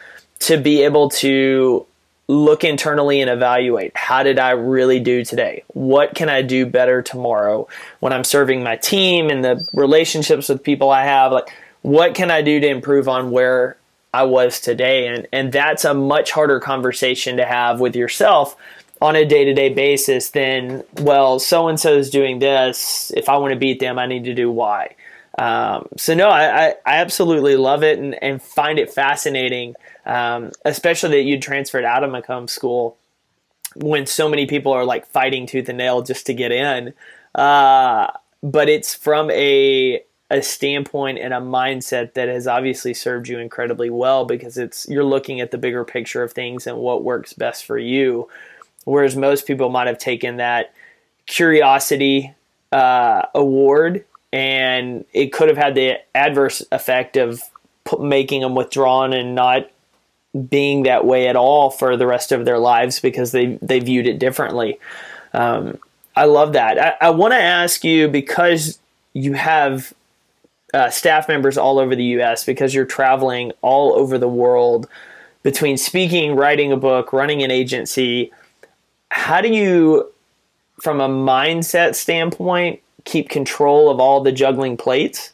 to 0.40 0.56
be 0.56 0.82
able 0.82 1.10
to 1.10 1.86
look 2.28 2.62
internally 2.62 3.22
and 3.22 3.30
evaluate 3.30 3.96
how 3.96 4.22
did 4.22 4.38
I 4.38 4.50
really 4.50 5.00
do 5.00 5.24
today? 5.24 5.64
What 5.68 6.14
can 6.14 6.28
I 6.28 6.42
do 6.42 6.66
better 6.66 7.00
tomorrow 7.00 7.66
when 8.00 8.12
I'm 8.12 8.24
serving 8.24 8.62
my 8.62 8.76
team 8.76 9.30
and 9.30 9.42
the 9.42 9.66
relationships 9.72 10.48
with 10.50 10.62
people 10.62 10.90
I 10.90 11.04
have? 11.04 11.32
Like, 11.32 11.48
what 11.80 12.14
can 12.14 12.30
I 12.30 12.42
do 12.42 12.60
to 12.60 12.68
improve 12.68 13.08
on 13.08 13.30
where 13.30 13.78
I 14.12 14.24
was 14.24 14.60
today? 14.60 15.06
And, 15.06 15.26
and 15.32 15.52
that's 15.52 15.86
a 15.86 15.94
much 15.94 16.30
harder 16.30 16.60
conversation 16.60 17.38
to 17.38 17.46
have 17.46 17.80
with 17.80 17.96
yourself 17.96 18.56
on 19.00 19.16
a 19.16 19.24
day 19.24 19.44
to 19.44 19.54
day 19.54 19.72
basis 19.72 20.30
than, 20.30 20.84
well, 21.00 21.38
so 21.38 21.68
and 21.68 21.80
so 21.80 21.96
is 21.96 22.10
doing 22.10 22.40
this. 22.40 23.10
If 23.16 23.30
I 23.30 23.38
want 23.38 23.52
to 23.52 23.58
beat 23.58 23.80
them, 23.80 23.98
I 23.98 24.06
need 24.06 24.24
to 24.24 24.34
do 24.34 24.50
Y. 24.50 24.94
Um, 25.38 25.88
so, 25.96 26.14
no, 26.14 26.28
I, 26.28 26.66
I, 26.66 26.68
I 26.84 26.96
absolutely 26.96 27.56
love 27.56 27.84
it 27.84 27.98
and, 27.98 28.20
and 28.22 28.42
find 28.42 28.78
it 28.78 28.92
fascinating 28.92 29.76
um, 30.08 30.50
especially 30.64 31.10
that 31.10 31.22
you 31.22 31.38
transferred 31.38 31.84
out 31.84 32.02
of 32.02 32.10
McCombs 32.10 32.50
School 32.50 32.96
when 33.76 34.06
so 34.06 34.28
many 34.28 34.46
people 34.46 34.72
are 34.72 34.84
like 34.84 35.06
fighting 35.06 35.46
tooth 35.46 35.68
and 35.68 35.78
nail 35.78 36.02
just 36.02 36.26
to 36.26 36.34
get 36.34 36.50
in. 36.50 36.94
Uh, 37.34 38.08
but 38.42 38.68
it's 38.68 38.94
from 38.94 39.30
a 39.30 40.02
a 40.30 40.42
standpoint 40.42 41.18
and 41.18 41.32
a 41.32 41.38
mindset 41.38 42.12
that 42.12 42.28
has 42.28 42.46
obviously 42.46 42.92
served 42.92 43.28
you 43.28 43.38
incredibly 43.38 43.88
well 43.88 44.26
because 44.26 44.58
it's 44.58 44.86
you're 44.88 45.04
looking 45.04 45.40
at 45.40 45.50
the 45.50 45.58
bigger 45.58 45.84
picture 45.84 46.22
of 46.22 46.32
things 46.32 46.66
and 46.66 46.76
what 46.76 47.02
works 47.02 47.32
best 47.32 47.64
for 47.64 47.78
you 47.78 48.28
whereas 48.84 49.16
most 49.16 49.46
people 49.46 49.70
might 49.70 49.86
have 49.86 49.96
taken 49.96 50.36
that 50.36 50.74
curiosity 51.24 52.34
uh, 52.72 53.22
award 53.34 54.04
and 54.30 55.06
it 55.14 55.32
could 55.32 55.48
have 55.48 55.56
had 55.56 55.74
the 55.74 55.94
adverse 56.14 56.62
effect 56.72 57.16
of 57.16 57.40
making 57.98 58.42
them 58.42 58.54
withdrawn 58.54 59.14
and 59.14 59.34
not 59.34 59.70
being 60.48 60.82
that 60.82 61.04
way 61.04 61.28
at 61.28 61.36
all 61.36 61.70
for 61.70 61.96
the 61.96 62.06
rest 62.06 62.32
of 62.32 62.44
their 62.44 62.58
lives 62.58 63.00
because 63.00 63.32
they 63.32 63.58
they 63.62 63.80
viewed 63.80 64.06
it 64.06 64.18
differently. 64.18 64.78
Um, 65.32 65.78
I 66.16 66.24
love 66.24 66.52
that. 66.54 66.78
I, 66.78 67.06
I 67.06 67.10
want 67.10 67.32
to 67.32 67.40
ask 67.40 67.84
you 67.84 68.08
because 68.08 68.78
you 69.12 69.34
have 69.34 69.92
uh, 70.74 70.90
staff 70.90 71.28
members 71.28 71.56
all 71.56 71.78
over 71.78 71.94
the 71.94 72.04
U.S. 72.04 72.44
because 72.44 72.74
you're 72.74 72.84
traveling 72.84 73.52
all 73.62 73.94
over 73.94 74.18
the 74.18 74.28
world 74.28 74.88
between 75.42 75.76
speaking, 75.76 76.34
writing 76.36 76.72
a 76.72 76.76
book, 76.76 77.12
running 77.12 77.42
an 77.42 77.50
agency. 77.50 78.32
How 79.10 79.40
do 79.40 79.48
you, 79.48 80.12
from 80.80 81.00
a 81.00 81.08
mindset 81.08 81.94
standpoint, 81.94 82.80
keep 83.04 83.28
control 83.28 83.88
of 83.88 84.00
all 84.00 84.20
the 84.20 84.32
juggling 84.32 84.76
plates? 84.76 85.32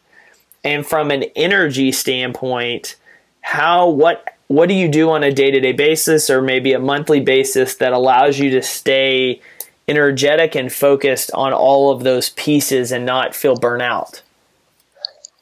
And 0.63 0.87
from 0.87 1.11
an 1.11 1.25
energy 1.35 1.93
standpoint, 1.93 2.97
how 3.41 3.89
what 3.89 4.34
what 4.49 4.69
do 4.69 4.75
you 4.75 4.89
do 4.89 5.11
on 5.11 5.23
a 5.23 5.33
day 5.33 5.51
to 5.51 5.61
day 5.61 5.73
basis 5.73 6.29
or 6.29 6.43
maybe 6.43 6.73
a 6.73 6.79
monthly 6.79 7.21
basis 7.21 7.77
that 7.77 7.93
allows 7.93 8.39
you 8.39 8.51
to 8.51 8.63
stay 8.63 9.41
energetic 9.89 10.55
and 10.55 10.73
focused 10.73 11.31
on 11.33 11.53
all 11.53 11.91
of 11.91 12.05
those 12.05 12.31
pieces 12.31 12.93
and 12.93 13.05
not 13.07 13.35
feel 13.35 13.57
burnout? 13.57 14.23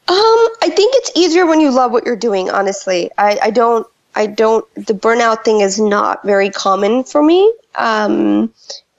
Um, 0.08 0.48
I 0.62 0.70
think 0.74 0.94
it's 0.96 1.12
easier 1.14 1.46
when 1.46 1.60
you 1.60 1.70
love 1.70 1.92
what 1.92 2.04
you're 2.04 2.16
doing, 2.16 2.50
honestly. 2.50 3.10
I, 3.18 3.38
I 3.42 3.50
don't 3.50 3.86
I 4.14 4.26
don't 4.26 4.66
the 4.74 4.94
burnout 4.94 5.44
thing 5.44 5.60
is 5.60 5.80
not 5.80 6.22
very 6.24 6.50
common 6.50 7.04
for 7.04 7.22
me. 7.22 7.52
Um 7.76 8.52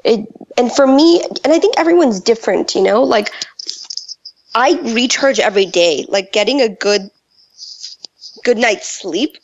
it 0.04 0.28
and 0.58 0.72
for 0.72 0.88
me 0.88 1.24
and 1.44 1.54
I 1.54 1.60
think 1.60 1.76
everyone's 1.78 2.20
different, 2.20 2.74
you 2.76 2.82
know, 2.82 3.04
like 3.04 3.32
I 4.56 4.80
recharge 4.94 5.40
every 5.40 5.66
day. 5.66 6.06
Like 6.08 6.32
getting 6.32 6.62
a 6.62 6.70
good 6.70 7.10
good 8.44 8.58
night's 8.58 8.90
sleep 8.90 9.38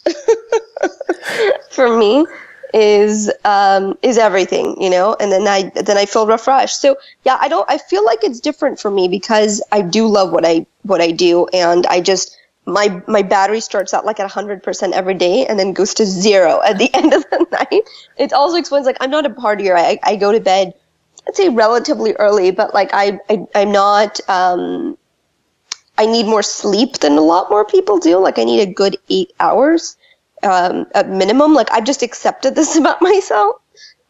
for 1.72 1.98
me 1.98 2.26
is 2.74 3.32
um, 3.46 3.98
is 4.02 4.18
everything, 4.18 4.82
you 4.82 4.90
know. 4.90 5.16
And 5.20 5.32
then 5.32 5.48
I 5.48 5.72
then 5.76 5.98
I 5.98 6.06
feel 6.06 6.28
refreshed. 6.28 6.82
So 6.82 6.98
yeah, 7.24 7.38
I 7.40 7.48
don't. 7.48 7.70
I 7.70 7.78
feel 7.78 8.06
like 8.06 8.24
it's 8.24 8.40
different 8.40 8.80
for 8.80 8.92
me 8.92 9.08
because 9.08 9.64
I 9.72 9.82
do 9.82 10.08
love 10.08 10.32
what 10.32 10.46
I 10.46 10.66
what 10.84 11.02
I 11.02 11.12
do, 11.12 11.48
and 11.48 11.86
I 11.88 12.02
just 12.02 12.38
my 12.66 13.02
my 13.08 13.22
battery 13.22 13.60
starts 13.60 13.94
out 13.94 14.06
like 14.06 14.20
at 14.20 14.30
100% 14.30 14.92
every 14.92 15.16
day 15.16 15.46
and 15.48 15.58
then 15.60 15.74
goes 15.74 15.94
to 15.96 16.06
zero 16.06 16.62
at 16.64 16.78
the 16.78 16.94
end 16.94 17.14
of 17.14 17.24
the 17.32 17.46
night. 17.52 17.84
It 18.18 18.34
also 18.34 18.58
explains 18.58 18.86
like 18.86 18.98
I'm 19.02 19.12
not 19.12 19.26
a 19.26 19.30
partier. 19.30 19.76
I, 19.76 20.00
I 20.04 20.16
go 20.16 20.32
to 20.32 20.40
bed, 20.40 20.74
I'd 21.28 21.36
say 21.36 21.50
relatively 21.50 22.14
early, 22.14 22.52
but 22.52 22.74
like 22.74 22.92
I, 22.94 23.20
I 23.30 23.46
I'm 23.56 23.72
not. 23.72 24.20
Um, 24.30 24.98
I 26.00 26.06
need 26.06 26.26
more 26.26 26.42
sleep 26.42 27.00
than 27.00 27.18
a 27.18 27.22
lot 27.22 27.50
more 27.50 27.66
people 27.66 28.00
do. 28.00 28.18
Like 28.18 28.40
I 28.40 28.46
need 28.46 28.62
a 28.62 28.74
good 28.74 28.98
eight 29.10 29.34
hours 29.42 29.98
um, 30.44 30.88
at 30.96 31.10
minimum. 31.10 31.54
Like 31.54 31.72
I've 31.74 31.84
just 31.84 32.02
accepted 32.02 32.56
this 32.56 32.76
about 32.82 33.02
myself, 33.02 33.58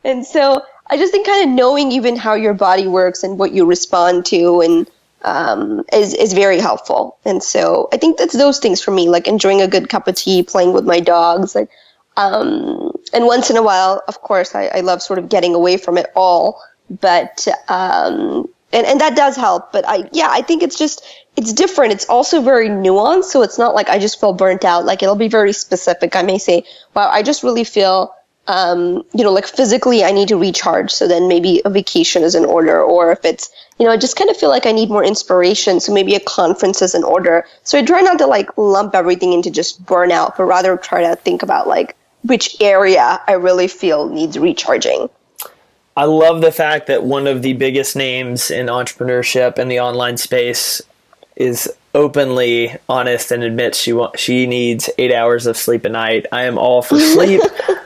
and 0.04 0.26
so 0.26 0.62
I 0.90 0.98
just 0.98 1.12
think 1.12 1.26
kind 1.26 1.50
of 1.50 1.56
knowing 1.56 1.92
even 1.92 2.16
how 2.16 2.36
your 2.36 2.54
body 2.54 2.88
works 2.88 3.24
and 3.24 3.40
what 3.40 3.54
you 3.54 3.66
respond 3.66 4.28
to 4.28 4.62
and 4.62 4.90
um, 5.24 5.84
is 5.92 6.14
is 6.14 6.34
very 6.34 6.60
helpful. 6.60 7.18
And 7.26 7.42
so 7.42 7.90
I 7.92 7.98
think 7.98 8.20
that's 8.20 8.38
those 8.38 8.60
things 8.60 8.82
for 8.82 8.92
me, 8.92 9.10
like 9.10 9.28
enjoying 9.28 9.62
a 9.62 9.68
good 9.68 9.90
cup 9.90 10.08
of 10.08 10.16
tea, 10.16 10.44
playing 10.44 10.74
with 10.74 10.86
my 10.86 11.00
dogs, 11.00 11.56
like, 11.56 11.70
um, 12.18 12.92
and 13.14 13.26
once 13.26 13.50
in 13.50 13.58
a 13.58 13.64
while, 13.64 14.04
of 14.08 14.22
course, 14.22 14.54
I, 14.54 14.68
I 14.68 14.80
love 14.82 15.02
sort 15.02 15.18
of 15.18 15.28
getting 15.28 15.56
away 15.56 15.78
from 15.78 15.98
it 15.98 16.08
all. 16.16 16.62
But 16.90 17.48
um, 17.68 18.48
and 18.72 18.86
and 18.86 19.02
that 19.02 19.16
does 19.16 19.36
help. 19.36 19.72
But 19.72 19.88
I 19.88 20.10
yeah, 20.12 20.28
I 20.30 20.42
think 20.42 20.64
it's 20.64 20.78
just 20.78 21.04
it's 21.36 21.54
different. 21.54 21.94
It's 21.94 22.06
also 22.06 22.42
very 22.42 22.70
nuanced, 22.70 23.26
so 23.26 23.42
it's 23.42 23.58
not 23.58 23.76
like 23.76 23.90
I 23.90 24.00
just 24.00 24.20
feel 24.20 24.34
burnt 24.34 24.66
out. 24.66 24.86
Like 24.86 25.04
it'll 25.04 25.16
be 25.16 25.28
very 25.28 25.54
specific. 25.54 26.16
I 26.16 26.22
may 26.24 26.38
say, 26.38 26.64
"Wow, 26.94 27.10
I 27.10 27.24
just 27.24 27.44
really 27.44 27.64
feel." 27.64 28.14
Um, 28.48 29.06
you 29.14 29.24
know, 29.24 29.32
like 29.32 29.46
physically, 29.46 30.04
I 30.04 30.10
need 30.10 30.30
to 30.30 30.38
recharge. 30.38 30.90
So 30.92 31.08
then 31.08 31.28
maybe 31.28 31.62
a 31.66 31.70
vacation 31.70 32.24
is 32.24 32.34
in 32.34 32.46
order, 32.46 32.82
or 32.82 33.12
if 33.12 33.24
it's 33.24 33.52
you 33.78 33.86
know, 33.86 33.92
I 33.92 33.98
just 33.98 34.16
kind 34.18 34.30
of 34.30 34.38
feel 34.38 34.50
like 34.50 34.66
I 34.66 34.72
need 34.72 34.90
more 34.90 35.04
inspiration. 35.04 35.80
So 35.80 35.94
maybe 35.94 36.16
a 36.16 36.20
conference 36.20 36.82
is 36.82 36.96
in 36.96 37.04
order. 37.04 37.46
So 37.64 37.78
I 37.78 37.86
try 37.86 38.02
not 38.02 38.18
to 38.20 38.28
like 38.28 38.50
lump 38.58 38.94
everything 38.94 39.34
into 39.34 39.50
just 39.52 39.86
burnout, 39.86 40.36
but 40.36 40.44
rather 40.44 40.76
try 40.78 41.02
to 41.04 41.16
think 41.16 41.44
about 41.44 41.68
like 41.68 41.96
which 42.24 42.58
area 42.60 43.22
I 43.28 43.34
really 43.34 43.68
feel 43.68 44.10
needs 44.10 44.38
recharging. 44.38 45.10
I 46.00 46.06
love 46.06 46.40
the 46.40 46.54
fact 46.54 46.88
that 46.88 47.04
one 47.04 47.28
of 47.28 47.42
the 47.42 47.52
biggest 47.52 47.94
names 47.94 48.52
in 48.52 48.68
entrepreneurship 48.68 49.60
in 49.60 49.68
the 49.68 49.82
online 49.82 50.16
space 50.16 50.82
is 51.36 51.70
openly 51.94 52.74
honest 52.88 53.34
and 53.34 53.44
admits 53.44 53.78
she 53.78 53.92
wa- 53.92 54.14
she 54.16 54.46
needs 54.46 54.90
eight 54.98 55.14
hours 55.14 55.46
of 55.46 55.58
sleep 55.58 55.84
a 55.84 55.90
night. 55.90 56.26
I 56.32 56.44
am 56.44 56.58
all 56.58 56.82
for 56.82 56.98
sleep. 57.14 57.42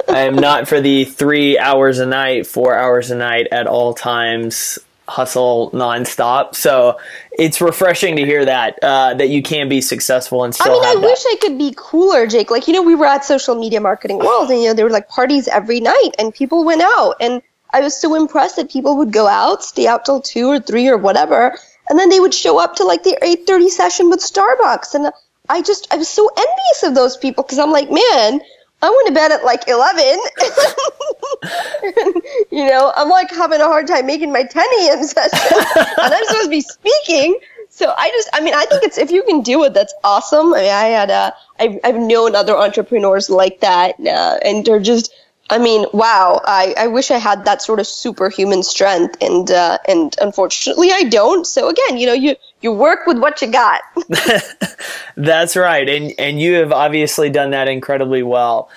I 0.08 0.20
am 0.20 0.36
not 0.36 0.68
for 0.68 0.80
the 0.80 1.06
three 1.06 1.58
hours 1.58 1.98
a 1.98 2.06
night, 2.06 2.46
four 2.46 2.76
hours 2.76 3.10
a 3.10 3.16
night 3.16 3.48
at 3.52 3.66
all 3.66 3.96
times 3.96 4.78
hustle 5.08 5.72
nonstop. 5.72 6.54
So 6.54 7.00
it's 7.32 7.62
refreshing 7.62 8.16
to 8.18 8.26
hear 8.26 8.46
that 8.46 8.78
uh, 8.84 9.16
that 9.16 9.30
you 9.30 9.42
can 9.42 9.70
be 9.70 9.82
successful 9.82 10.44
and 10.44 10.54
still. 10.54 10.72
I 10.72 10.76
mean, 10.76 10.98
I 10.98 11.02
that. 11.02 11.08
wish 11.08 11.24
I 11.26 11.36
could 11.42 11.58
be 11.58 11.74
cooler, 11.76 12.28
Jake. 12.28 12.52
Like 12.52 12.68
you 12.68 12.76
know, 12.76 12.84
we 12.84 12.94
were 12.94 13.08
at 13.08 13.26
Social 13.26 13.56
Media 13.56 13.82
Marketing 13.82 14.20
World, 14.20 14.52
and 14.52 14.62
you 14.62 14.68
know 14.68 14.76
there 14.76 14.86
were 14.86 14.92
like 14.92 15.10
parties 15.10 15.48
every 15.48 15.80
night, 15.80 16.12
and 16.20 16.32
people 16.32 16.64
went 16.64 16.84
out, 16.84 17.16
and 17.20 17.42
I 17.74 17.82
was 17.82 18.00
so 18.00 18.16
impressed 18.16 18.56
that 18.56 18.72
people 18.72 18.98
would 18.98 19.12
go 19.12 19.28
out, 19.28 19.64
stay 19.64 19.88
out 19.88 20.06
till 20.06 20.22
two 20.22 20.48
or 20.48 20.60
three 20.60 20.88
or 20.88 20.98
whatever, 20.98 21.58
and 21.90 22.00
then 22.00 22.10
they 22.10 22.20
would 22.20 22.34
show 22.34 22.60
up 22.60 22.76
to 22.78 22.84
like 22.84 23.04
the 23.04 23.18
eight 23.22 23.46
thirty 23.46 23.70
session 23.70 24.10
with 24.10 24.20
Starbucks, 24.20 24.96
and 24.96 25.12
I 25.50 25.62
just 25.62 25.88
I 25.92 25.98
was 25.98 26.08
so 26.08 26.30
envious 26.38 26.84
of 26.84 26.96
those 26.96 27.18
people 27.18 27.44
because 27.44 27.60
I'm 27.60 27.72
like, 27.72 27.92
man, 27.92 28.42
I 28.84 28.90
went 28.90 29.08
to 29.08 29.14
bed 29.14 29.32
at 29.32 29.46
like 29.46 29.66
11. 29.68 30.04
you 32.52 32.68
know, 32.68 32.92
I'm 32.98 33.08
like 33.08 33.32
having 33.32 33.62
a 33.62 33.66
hard 33.66 33.88
time 33.88 34.06
making 34.06 34.34
my 34.34 34.44
10 34.44 34.66
a.m. 34.82 35.04
session. 35.04 35.58
and 35.78 36.14
I'm 36.14 36.26
supposed 36.26 36.44
to 36.44 36.50
be 36.50 36.60
speaking. 36.60 37.40
So 37.70 37.94
I 37.98 38.10
just, 38.10 38.30
I 38.34 38.42
mean, 38.42 38.54
I 38.54 38.66
think 38.66 38.84
it's, 38.84 38.98
if 38.98 39.10
you 39.10 39.24
can 39.24 39.42
do 39.42 39.64
it, 39.64 39.74
that's 39.74 39.94
awesome. 40.04 40.54
I 40.54 40.62
mean, 40.62 40.72
I 40.72 40.88
had 40.88 41.10
a, 41.10 41.34
I've, 41.60 41.80
I've 41.86 41.96
known 41.96 42.36
other 42.36 42.58
entrepreneurs 42.58 43.30
like 43.30 43.62
that. 43.62 43.96
Uh, 44.02 44.38
and 44.44 44.66
they're 44.66 44.82
just, 44.82 45.14
I 45.50 45.58
mean, 45.58 45.86
wow. 45.94 46.42
I, 46.46 46.74
I 46.78 46.88
wish 46.88 47.12
I 47.12 47.18
had 47.18 47.46
that 47.46 47.62
sort 47.62 47.80
of 47.80 47.88
superhuman 47.88 48.64
strength, 48.64 49.18
and 49.22 49.52
uh, 49.52 49.78
and 49.88 50.16
unfortunately, 50.22 50.92
I 50.92 51.04
don't. 51.04 51.46
So 51.46 51.70
again, 51.70 51.98
you 51.98 52.08
know, 52.08 52.14
you 52.14 52.36
you 52.62 52.72
work 52.72 53.06
with 53.06 53.20
what 53.20 53.42
you 53.42 53.52
got. 53.52 53.82
That's 55.18 55.56
right, 55.56 55.88
and 55.88 56.14
and 56.18 56.40
you 56.40 56.54
have 56.56 56.72
obviously 56.72 57.30
done 57.30 57.52
that 57.52 57.68
incredibly 57.68 58.24
well. 58.24 58.70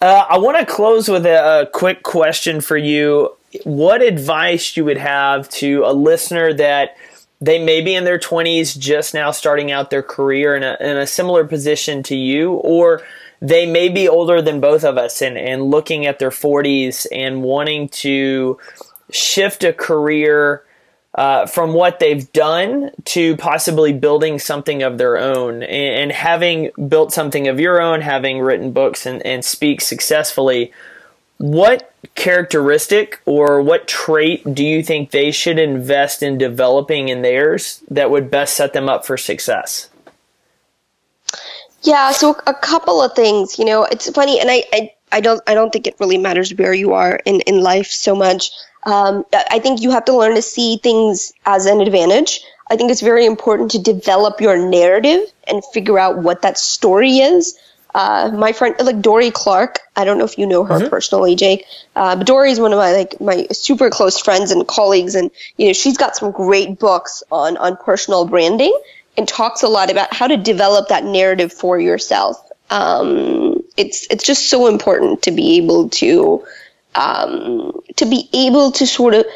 Uh, 0.00 0.26
I 0.28 0.38
want 0.38 0.58
to 0.58 0.66
close 0.66 1.08
with 1.08 1.26
a, 1.26 1.62
a 1.62 1.66
quick 1.66 2.02
question 2.02 2.60
for 2.60 2.76
you. 2.76 3.34
What 3.64 4.02
advice 4.02 4.76
you 4.76 4.84
would 4.84 4.98
have 4.98 5.48
to 5.50 5.84
a 5.84 5.92
listener 5.92 6.52
that 6.54 6.96
they 7.40 7.62
may 7.62 7.80
be 7.80 7.94
in 7.94 8.04
their 8.04 8.18
20s 8.18 8.78
just 8.78 9.12
now 9.12 9.30
starting 9.30 9.70
out 9.70 9.90
their 9.90 10.02
career 10.02 10.56
in 10.56 10.62
a, 10.62 10.76
in 10.80 10.96
a 10.96 11.06
similar 11.06 11.44
position 11.44 12.02
to 12.04 12.16
you 12.16 12.52
or 12.54 13.02
they 13.44 13.66
may 13.66 13.90
be 13.90 14.08
older 14.08 14.40
than 14.40 14.58
both 14.58 14.84
of 14.84 14.96
us 14.96 15.20
and, 15.20 15.36
and 15.36 15.64
looking 15.64 16.06
at 16.06 16.18
their 16.18 16.30
40s 16.30 17.06
and 17.12 17.42
wanting 17.42 17.90
to 17.90 18.58
shift 19.10 19.62
a 19.64 19.72
career 19.74 20.64
uh, 21.14 21.44
from 21.44 21.74
what 21.74 21.98
they've 21.98 22.32
done 22.32 22.90
to 23.04 23.36
possibly 23.36 23.92
building 23.92 24.38
something 24.38 24.82
of 24.82 24.96
their 24.96 25.18
own. 25.18 25.62
And, 25.62 25.62
and 25.62 26.12
having 26.12 26.70
built 26.88 27.12
something 27.12 27.46
of 27.46 27.60
your 27.60 27.82
own, 27.82 28.00
having 28.00 28.40
written 28.40 28.72
books 28.72 29.04
and, 29.04 29.24
and 29.26 29.44
speak 29.44 29.82
successfully, 29.82 30.72
what 31.36 31.92
characteristic 32.14 33.20
or 33.26 33.60
what 33.60 33.86
trait 33.86 34.54
do 34.54 34.64
you 34.64 34.82
think 34.82 35.10
they 35.10 35.30
should 35.30 35.58
invest 35.58 36.22
in 36.22 36.38
developing 36.38 37.10
in 37.10 37.20
theirs 37.20 37.82
that 37.90 38.10
would 38.10 38.30
best 38.30 38.56
set 38.56 38.72
them 38.72 38.88
up 38.88 39.04
for 39.04 39.18
success? 39.18 39.90
Yeah, 41.84 42.12
so 42.12 42.36
a 42.46 42.54
couple 42.54 43.02
of 43.02 43.14
things. 43.14 43.58
You 43.58 43.66
know, 43.66 43.84
it's 43.84 44.10
funny, 44.10 44.40
and 44.40 44.50
I, 44.50 44.64
I, 44.72 44.92
I 45.12 45.20
don't, 45.20 45.40
I 45.46 45.54
don't 45.54 45.70
think 45.70 45.86
it 45.86 45.96
really 46.00 46.18
matters 46.18 46.52
where 46.54 46.72
you 46.72 46.94
are 46.94 47.20
in 47.24 47.40
in 47.42 47.60
life 47.60 47.88
so 47.88 48.16
much. 48.16 48.50
Um, 48.84 49.24
I 49.32 49.58
think 49.58 49.82
you 49.82 49.90
have 49.90 50.04
to 50.06 50.16
learn 50.16 50.34
to 50.34 50.42
see 50.42 50.78
things 50.78 51.32
as 51.46 51.66
an 51.66 51.80
advantage. 51.80 52.40
I 52.70 52.76
think 52.76 52.90
it's 52.90 53.00
very 53.02 53.26
important 53.26 53.70
to 53.72 53.78
develop 53.78 54.40
your 54.40 54.56
narrative 54.56 55.20
and 55.46 55.62
figure 55.72 55.98
out 55.98 56.18
what 56.18 56.42
that 56.42 56.58
story 56.58 57.18
is. 57.18 57.58
Uh, 57.94 58.30
my 58.34 58.52
friend, 58.52 58.74
like 58.80 59.00
Dorie 59.00 59.30
Clark, 59.30 59.78
I 59.94 60.04
don't 60.04 60.18
know 60.18 60.24
if 60.24 60.36
you 60.38 60.46
know 60.46 60.64
her 60.64 60.80
mm-hmm. 60.80 60.88
personally, 60.88 61.36
Jake, 61.36 61.64
uh, 61.94 62.16
but 62.16 62.26
Dorie 62.26 62.50
is 62.50 62.58
one 62.58 62.72
of 62.72 62.78
my 62.78 62.92
like 62.92 63.20
my 63.20 63.46
super 63.52 63.90
close 63.90 64.18
friends 64.18 64.50
and 64.50 64.66
colleagues, 64.66 65.14
and 65.14 65.30
you 65.58 65.68
know 65.68 65.72
she's 65.74 65.96
got 65.96 66.16
some 66.16 66.32
great 66.32 66.78
books 66.78 67.22
on 67.30 67.56
on 67.58 67.76
personal 67.76 68.24
branding 68.24 68.76
and 69.16 69.28
talks 69.28 69.62
a 69.62 69.68
lot 69.68 69.90
about 69.90 70.12
how 70.14 70.26
to 70.26 70.36
develop 70.36 70.88
that 70.88 71.04
narrative 71.04 71.52
for 71.52 71.78
yourself. 71.78 72.36
Um, 72.70 73.62
it's 73.76 74.06
it's 74.10 74.24
just 74.24 74.48
so 74.48 74.66
important 74.66 75.22
to 75.22 75.30
be 75.30 75.56
able 75.58 75.90
to 75.90 76.44
um, 76.94 77.72
to 77.96 78.06
be 78.06 78.28
able 78.32 78.72
to 78.72 78.86
sort 78.86 79.14
of 79.14 79.26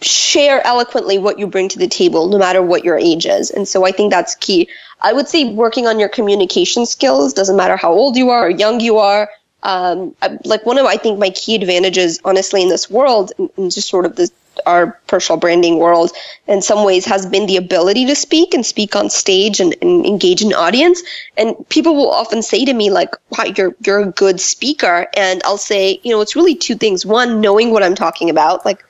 share 0.00 0.64
eloquently 0.66 1.18
what 1.18 1.38
you 1.38 1.46
bring 1.46 1.68
to 1.70 1.78
the 1.78 1.88
table, 1.88 2.28
no 2.28 2.38
matter 2.38 2.62
what 2.62 2.84
your 2.84 2.98
age 2.98 3.26
is. 3.26 3.50
And 3.50 3.66
so 3.66 3.86
I 3.86 3.92
think 3.92 4.12
that's 4.12 4.34
key. 4.34 4.68
I 5.00 5.12
would 5.12 5.28
say 5.28 5.52
working 5.52 5.86
on 5.86 5.98
your 5.98 6.08
communication 6.08 6.86
skills 6.86 7.32
doesn't 7.32 7.56
matter 7.56 7.76
how 7.76 7.92
old 7.92 8.16
you 8.16 8.30
are 8.30 8.46
or 8.46 8.50
young 8.50 8.80
you 8.80 8.98
are. 8.98 9.30
Um, 9.62 10.14
like 10.44 10.66
one 10.66 10.76
of 10.76 10.84
I 10.84 10.98
think 10.98 11.18
my 11.18 11.30
key 11.30 11.54
advantages, 11.54 12.20
honestly, 12.24 12.60
in 12.60 12.68
this 12.68 12.90
world, 12.90 13.32
and 13.38 13.72
just 13.72 13.88
sort 13.88 14.04
of 14.04 14.14
the 14.14 14.30
our 14.66 14.98
personal 15.06 15.38
branding 15.38 15.78
world 15.78 16.12
in 16.46 16.62
some 16.62 16.84
ways 16.84 17.04
has 17.06 17.26
been 17.26 17.46
the 17.46 17.56
ability 17.56 18.06
to 18.06 18.14
speak 18.14 18.54
and 18.54 18.64
speak 18.64 18.96
on 18.96 19.10
stage 19.10 19.60
and, 19.60 19.74
and, 19.82 20.06
engage 20.06 20.42
an 20.42 20.52
audience. 20.52 21.02
And 21.36 21.56
people 21.68 21.94
will 21.94 22.10
often 22.10 22.42
say 22.42 22.64
to 22.64 22.72
me 22.72 22.90
like, 22.90 23.14
wow, 23.30 23.44
you're, 23.56 23.74
you're 23.84 24.00
a 24.00 24.12
good 24.12 24.40
speaker. 24.40 25.06
And 25.16 25.42
I'll 25.44 25.58
say, 25.58 26.00
you 26.02 26.12
know, 26.12 26.20
it's 26.20 26.36
really 26.36 26.54
two 26.54 26.74
things. 26.74 27.04
One, 27.06 27.40
knowing 27.40 27.70
what 27.70 27.82
I'm 27.82 27.94
talking 27.94 28.30
about. 28.30 28.64
Like 28.64 28.84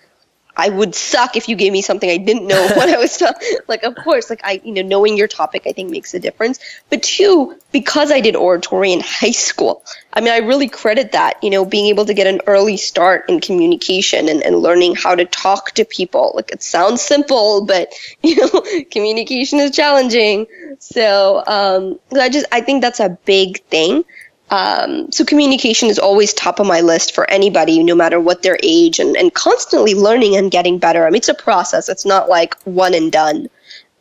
I 0.57 0.69
would 0.69 0.95
suck 0.95 1.37
if 1.37 1.49
you 1.49 1.57
gave 1.57 1.73
me 1.73 1.83
something 1.83 2.09
I 2.09 2.17
didn't 2.17 2.47
know 2.47 2.63
what 2.63 2.89
I 2.89 2.99
was 2.99 3.17
talking. 3.17 3.35
Like, 3.69 3.83
of 3.83 3.97
course, 3.97 4.31
like 4.31 4.41
I, 4.45 4.61
you 4.65 4.73
know, 4.73 4.83
knowing 4.83 5.17
your 5.17 5.27
topic, 5.27 5.63
I 5.67 5.73
think 5.73 5.91
makes 5.91 6.13
a 6.15 6.21
difference. 6.21 6.59
But 6.91 7.03
two, 7.03 7.59
because 7.73 8.13
I 8.13 8.21
did 8.21 8.37
oratory 8.37 8.93
in 8.93 9.01
high 9.01 9.31
school, 9.31 9.85
I 10.13 10.21
mean, 10.21 10.33
I 10.33 10.39
really 10.39 10.69
credit 10.69 11.13
that, 11.13 11.43
you 11.43 11.51
know, 11.51 11.65
being 11.65 11.87
able 11.87 12.05
to 12.05 12.15
get 12.15 12.27
an 12.27 12.41
early 12.47 12.77
start 12.77 13.29
in 13.29 13.41
communication 13.41 14.29
and, 14.29 14.43
and 14.43 14.59
learning 14.59 14.97
how 14.97 15.15
to 15.15 15.25
talk 15.25 15.73
to 15.73 15.85
people. 15.85 16.33
Like, 16.35 16.51
it 16.53 16.63
sounds 16.63 17.01
simple, 17.03 17.65
but 17.65 17.93
you 18.23 18.37
know, 18.37 18.85
communication 18.91 19.59
is 19.61 19.71
challenging. 19.71 20.47
So, 20.79 21.43
um, 21.47 21.99
I 22.13 22.29
just, 22.29 22.47
I 22.53 22.61
think 22.61 22.83
that's 22.83 23.01
a 23.01 23.19
big 23.25 23.63
thing. 23.65 24.05
Um, 24.51 25.11
so 25.11 25.25
communication 25.25 25.89
is 25.89 25.99
always 25.99 26.35
top 26.35 26.61
of 26.61 26.67
my 26.67 26.81
list 26.81 27.15
for 27.15 27.29
anybody, 27.31 27.83
no 27.83 27.95
matter 27.95 28.21
what 28.21 28.43
their 28.43 28.59
age, 28.63 29.01
and, 29.01 29.17
and 29.17 29.33
constantly 29.33 29.95
learning 29.95 30.37
and 30.37 30.51
getting 30.51 30.79
better. 30.79 31.07
I 31.07 31.11
mean, 31.11 31.17
it's 31.17 31.29
a 31.29 31.35
process. 31.35 31.89
It's 31.89 32.05
not 32.05 32.29
like 32.29 32.55
one 32.63 32.95
and 32.95 33.11
done. 33.11 33.49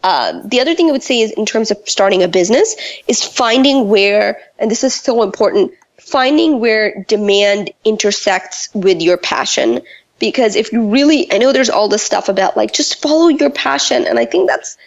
Um, 0.03 0.47
the 0.49 0.59
other 0.59 0.75
thing 0.75 0.89
I 0.89 0.91
would 0.91 1.03
say 1.03 1.21
is 1.21 1.31
in 1.31 1.45
terms 1.45 1.71
of 1.71 1.77
starting 1.85 2.23
a 2.23 2.27
business 2.27 2.75
is 3.07 3.23
finding 3.23 3.87
where, 3.87 4.41
and 4.59 4.69
this 4.69 4.83
is 4.83 4.93
so 4.93 5.23
important, 5.23 5.71
finding 5.97 6.59
where 6.59 7.05
demand 7.05 7.71
intersects 7.85 8.69
with 8.73 9.01
your 9.01 9.17
passion. 9.17 9.81
Because 10.19 10.55
if 10.55 10.73
you 10.73 10.89
really, 10.89 11.31
I 11.31 11.37
know 11.37 11.53
there's 11.53 11.69
all 11.69 11.87
this 11.87 12.03
stuff 12.03 12.29
about 12.29 12.57
like 12.57 12.73
just 12.73 13.01
follow 13.01 13.29
your 13.29 13.49
passion, 13.49 14.05
and 14.05 14.19
I 14.19 14.25
think 14.25 14.49
that's 14.49 14.77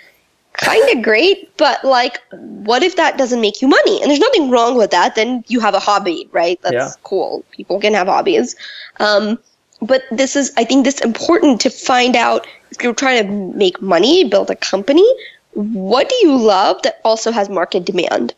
kind 0.57 0.88
of 0.97 1.03
great, 1.03 1.57
but 1.57 1.85
like, 1.85 2.21
what 2.33 2.83
if 2.83 2.97
that 2.97 3.19
doesn't 3.19 3.40
make 3.40 3.62
you 3.62 3.69
money? 3.69 4.01
And 4.01 4.11
there's 4.11 4.21
nothing 4.21 4.51
wrong 4.51 4.77
with 4.77 4.90
that. 4.90 5.14
Then 5.14 5.45
you 5.49 5.61
have 5.61 5.75
a 5.75 5.79
hobby, 5.79 6.29
right? 6.33 6.61
That's 6.62 6.75
Yeah. 6.75 6.90
cool. 7.03 7.45
People 7.51 7.81
can 7.81 7.95
have 7.95 8.07
hobbies. 8.07 8.57
Um, 8.99 9.38
but 9.83 10.03
this 10.11 10.37
is, 10.37 10.53
I 10.57 10.64
think, 10.64 10.85
this 10.85 11.01
important 11.01 11.61
to 11.62 11.71
find 11.71 12.16
out 12.16 12.47
if 12.71 12.83
you're 12.83 12.95
trying 12.95 13.27
to 13.27 13.57
make 13.57 13.81
money, 13.83 14.25
build 14.25 14.51
a 14.51 14.57
company. 14.57 15.07
What 15.53 16.09
do 16.09 16.14
you 16.23 16.37
love 16.37 16.83
that 16.83 17.01
also 17.05 17.31
has 17.31 17.49
market 17.49 17.85
demand? 17.85 18.35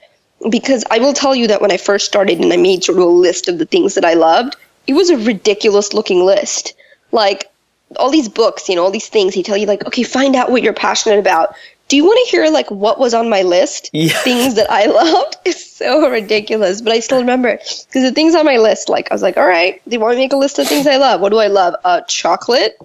Because 0.51 0.85
I 0.91 0.99
will 0.99 1.13
tell 1.13 1.35
you 1.35 1.47
that 1.49 1.61
when 1.61 1.73
I 1.73 1.77
first 1.77 2.07
started 2.07 2.39
and 2.41 2.53
I 2.53 2.57
made 2.57 2.85
sort 2.85 2.99
of 2.99 3.05
a 3.05 3.09
list 3.09 3.49
of 3.49 3.59
the 3.59 3.67
things 3.67 3.95
that 3.95 4.05
I 4.05 4.15
loved, 4.15 4.57
it 4.87 4.95
was 4.95 5.11
a 5.11 5.19
ridiculous 5.19 5.93
looking 5.93 6.25
list. 6.25 6.75
Like 7.11 7.51
all 7.97 8.11
these 8.11 8.29
books, 8.29 8.69
you 8.69 8.77
know, 8.77 8.85
all 8.85 8.91
these 8.91 9.09
things, 9.09 9.35
he 9.35 9.43
tell 9.43 9.57
you 9.57 9.67
like, 9.67 9.85
okay, 9.87 10.03
find 10.03 10.37
out 10.37 10.51
what 10.51 10.63
you're 10.63 10.73
passionate 10.73 11.19
about. 11.19 11.55
Do 11.89 11.97
you 11.97 12.05
want 12.05 12.21
to 12.25 12.31
hear 12.31 12.51
like 12.51 12.71
what 12.71 12.99
was 12.99 13.15
on 13.15 13.29
my 13.29 13.43
list? 13.43 13.91
Yeah. 13.99 14.17
Things 14.19 14.55
that 14.55 14.71
I 14.71 14.87
loved. 15.01 15.37
It's 15.45 15.65
so 15.65 16.09
ridiculous, 16.09 16.81
but 16.81 16.93
I 16.93 17.01
still 17.01 17.19
remember 17.19 17.49
it 17.49 17.85
because 17.87 18.03
the 18.03 18.13
things 18.13 18.35
on 18.35 18.45
my 18.45 18.59
list, 18.59 18.89
like 18.89 19.11
I 19.11 19.15
was 19.15 19.23
like, 19.23 19.37
all 19.37 19.47
right, 19.47 19.83
do 19.89 19.95
you 19.95 20.01
want 20.01 20.15
to 20.15 20.19
make 20.19 20.33
a 20.33 20.37
list 20.37 20.59
of 20.59 20.69
things 20.69 20.87
I 20.87 20.97
love? 20.97 21.21
What 21.21 21.31
do 21.31 21.39
I 21.39 21.47
love? 21.49 21.75
Uh, 21.85 22.03
chocolate, 22.03 22.79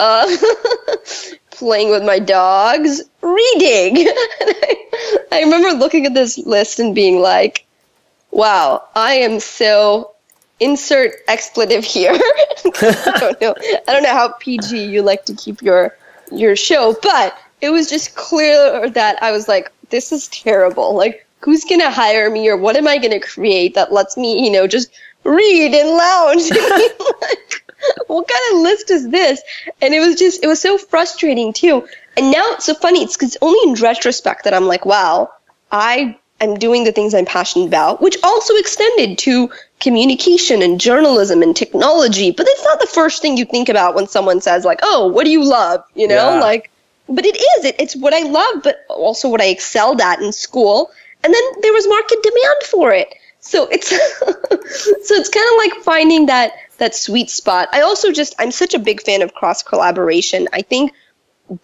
uh, 0.00 0.36
playing 1.50 1.90
with 1.90 2.04
my 2.04 2.18
dogs, 2.18 3.02
reading. 3.22 4.08
I 5.32 5.40
remember 5.44 5.70
looking 5.78 6.06
at 6.06 6.14
this 6.14 6.38
list 6.38 6.78
and 6.80 6.94
being 6.94 7.20
like, 7.20 7.66
wow, 8.30 8.86
I 8.94 9.14
am 9.14 9.40
so 9.40 10.14
insert 10.60 11.12
expletive 11.28 11.84
here. 11.84 12.12
I 12.12 13.16
don't 13.20 13.40
know. 13.40 13.54
I 13.86 13.92
don't 13.92 14.02
know 14.02 14.12
how 14.12 14.32
PG 14.32 14.84
you 14.86 15.02
like 15.02 15.24
to 15.26 15.34
keep 15.34 15.62
your 15.62 15.96
your 16.30 16.56
show, 16.56 16.96
but 17.02 17.38
it 17.60 17.70
was 17.70 17.88
just 17.88 18.14
clear 18.14 18.88
that 18.90 19.22
I 19.22 19.32
was 19.32 19.48
like, 19.48 19.72
this 19.90 20.12
is 20.12 20.28
terrible. 20.28 20.94
Like, 20.94 21.26
who's 21.40 21.64
gonna 21.64 21.90
hire 21.90 22.30
me, 22.30 22.48
or 22.48 22.56
what 22.56 22.76
am 22.76 22.86
I 22.88 22.98
gonna 22.98 23.20
create 23.20 23.74
that 23.74 23.92
lets 23.92 24.16
me, 24.16 24.44
you 24.44 24.50
know, 24.50 24.66
just 24.66 24.90
read 25.24 25.74
and 25.74 25.90
lounge? 25.90 26.50
like, 27.22 27.64
what 28.06 28.28
kind 28.28 28.54
of 28.54 28.60
list 28.60 28.90
is 28.90 29.08
this? 29.10 29.40
And 29.80 29.94
it 29.94 30.00
was 30.00 30.16
just, 30.16 30.42
it 30.42 30.46
was 30.46 30.60
so 30.60 30.78
frustrating 30.78 31.52
too. 31.52 31.86
And 32.16 32.30
now 32.30 32.44
it's 32.52 32.64
so 32.66 32.74
funny. 32.74 33.02
It's 33.02 33.16
because 33.16 33.36
only 33.40 33.58
in 33.70 33.80
retrospect 33.80 34.44
that 34.44 34.54
I'm 34.54 34.66
like, 34.66 34.84
wow, 34.84 35.30
I 35.70 36.18
am 36.40 36.54
doing 36.56 36.84
the 36.84 36.92
things 36.92 37.14
I'm 37.14 37.24
passionate 37.24 37.66
about, 37.66 38.00
which 38.02 38.16
also 38.22 38.54
extended 38.56 39.18
to 39.18 39.50
communication 39.80 40.62
and 40.62 40.80
journalism 40.80 41.42
and 41.42 41.54
technology. 41.54 42.30
But 42.32 42.46
it's 42.48 42.64
not 42.64 42.80
the 42.80 42.86
first 42.86 43.22
thing 43.22 43.36
you 43.36 43.44
think 43.44 43.68
about 43.68 43.94
when 43.94 44.08
someone 44.08 44.40
says 44.40 44.64
like, 44.64 44.80
"Oh, 44.82 45.06
what 45.08 45.24
do 45.24 45.30
you 45.30 45.44
love?" 45.44 45.84
You 45.94 46.08
know, 46.08 46.34
Yeah. 46.34 46.40
like. 46.40 46.70
But 47.08 47.24
it 47.24 47.36
is. 47.36 47.64
It, 47.64 47.76
it's 47.78 47.96
what 47.96 48.14
I 48.14 48.22
love, 48.28 48.62
but 48.62 48.84
also 48.88 49.28
what 49.28 49.40
I 49.40 49.46
excelled 49.46 50.00
at 50.00 50.20
in 50.20 50.32
school. 50.32 50.90
And 51.24 51.32
then 51.32 51.42
there 51.62 51.72
was 51.72 51.88
market 51.88 52.22
demand 52.22 52.62
for 52.64 52.92
it. 52.92 53.14
So 53.40 53.66
it's 53.66 53.88
so 53.88 55.14
it's 55.14 55.28
kind 55.28 55.46
of 55.52 55.58
like 55.58 55.84
finding 55.84 56.26
that 56.26 56.52
that 56.78 56.94
sweet 56.94 57.30
spot. 57.30 57.68
I 57.72 57.80
also 57.82 58.12
just 58.12 58.34
I'm 58.38 58.50
such 58.50 58.74
a 58.74 58.78
big 58.78 59.02
fan 59.02 59.22
of 59.22 59.34
cross 59.34 59.62
collaboration. 59.62 60.48
I 60.52 60.62
think 60.62 60.92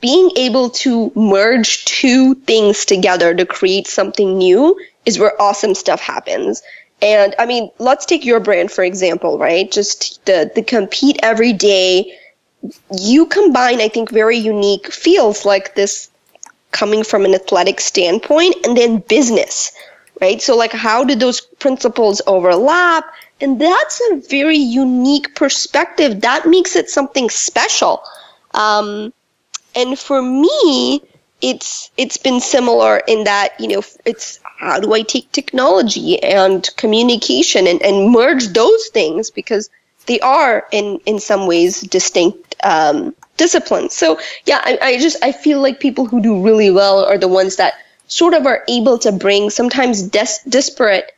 being 0.00 0.30
able 0.36 0.70
to 0.70 1.12
merge 1.14 1.84
two 1.84 2.34
things 2.36 2.84
together 2.84 3.34
to 3.34 3.44
create 3.44 3.86
something 3.86 4.38
new 4.38 4.80
is 5.04 5.18
where 5.18 5.40
awesome 5.40 5.74
stuff 5.74 6.00
happens. 6.00 6.62
And 7.02 7.34
I 7.38 7.44
mean, 7.44 7.70
let's 7.78 8.06
take 8.06 8.24
your 8.24 8.40
brand 8.40 8.70
for 8.72 8.82
example, 8.82 9.38
right? 9.38 9.70
Just 9.70 10.24
the 10.24 10.50
the 10.54 10.62
compete 10.62 11.18
every 11.22 11.52
day. 11.52 12.18
You 12.96 13.26
combine, 13.26 13.80
I 13.80 13.88
think, 13.88 14.10
very 14.10 14.38
unique 14.38 14.92
fields 14.92 15.44
like 15.44 15.74
this 15.74 16.10
coming 16.70 17.04
from 17.04 17.24
an 17.24 17.34
athletic 17.34 17.80
standpoint 17.80 18.56
and 18.64 18.76
then 18.76 18.98
business, 18.98 19.72
right? 20.20 20.40
So 20.42 20.56
like 20.56 20.72
how 20.72 21.04
do 21.04 21.14
those 21.14 21.40
principles 21.40 22.20
overlap? 22.26 23.04
And 23.40 23.60
that's 23.60 24.00
a 24.10 24.16
very 24.28 24.56
unique 24.56 25.34
perspective. 25.34 26.22
That 26.22 26.46
makes 26.46 26.74
it 26.76 26.90
something 26.90 27.30
special. 27.30 28.02
Um, 28.52 29.12
and 29.74 29.98
for 29.98 30.22
me 30.22 31.02
it's 31.42 31.90
it's 31.96 32.16
been 32.16 32.40
similar 32.40 32.98
in 33.06 33.24
that 33.24 33.50
you 33.58 33.68
know 33.68 33.82
it's 34.04 34.40
how 34.58 34.80
do 34.80 34.94
i 34.94 35.02
take 35.02 35.30
technology 35.32 36.22
and 36.22 36.70
communication 36.76 37.66
and, 37.66 37.82
and 37.82 38.10
merge 38.10 38.48
those 38.48 38.88
things 38.88 39.30
because 39.30 39.68
they 40.06 40.20
are 40.20 40.66
in 40.72 40.98
in 41.06 41.18
some 41.18 41.46
ways 41.46 41.80
distinct 41.82 42.53
um, 42.64 43.14
disciplines 43.36 43.94
so 43.94 44.18
yeah 44.46 44.60
I, 44.64 44.78
I 44.80 44.98
just 44.98 45.22
i 45.22 45.32
feel 45.32 45.60
like 45.60 45.80
people 45.80 46.06
who 46.06 46.20
do 46.20 46.42
really 46.42 46.70
well 46.70 47.04
are 47.04 47.18
the 47.18 47.28
ones 47.28 47.56
that 47.56 47.74
sort 48.06 48.34
of 48.34 48.46
are 48.46 48.64
able 48.68 48.98
to 49.00 49.12
bring 49.12 49.50
sometimes 49.50 50.02
des- 50.02 50.48
disparate 50.48 51.12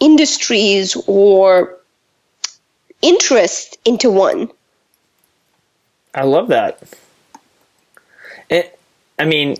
industries 0.00 0.96
or 1.06 1.76
interests 3.02 3.76
into 3.84 4.10
one 4.10 4.50
I 6.16 6.22
love 6.22 6.48
that. 6.48 6.82
It, 8.48 8.78
I 9.18 9.26
mean, 9.26 9.58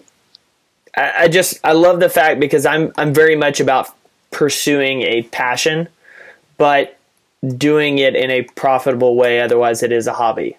I, 0.97 1.13
I 1.19 1.29
just 1.29 1.61
I 1.63 1.73
love 1.73 2.01
the 2.01 2.09
fact 2.09 2.41
because 2.41 2.65
I'm 2.65 2.93
I'm 2.97 3.13
very 3.13 3.37
much 3.37 3.61
about 3.61 3.95
pursuing 4.31 5.03
a 5.03 5.23
passion, 5.25 5.87
but 6.57 6.99
doing 7.57 7.99
it 7.99 8.17
in 8.17 8.31
a 8.31 8.43
profitable 8.43 9.17
way. 9.17 9.41
Otherwise, 9.41 9.83
it 9.83 9.93
is 9.93 10.07
a 10.07 10.15
hobby. 10.15 10.57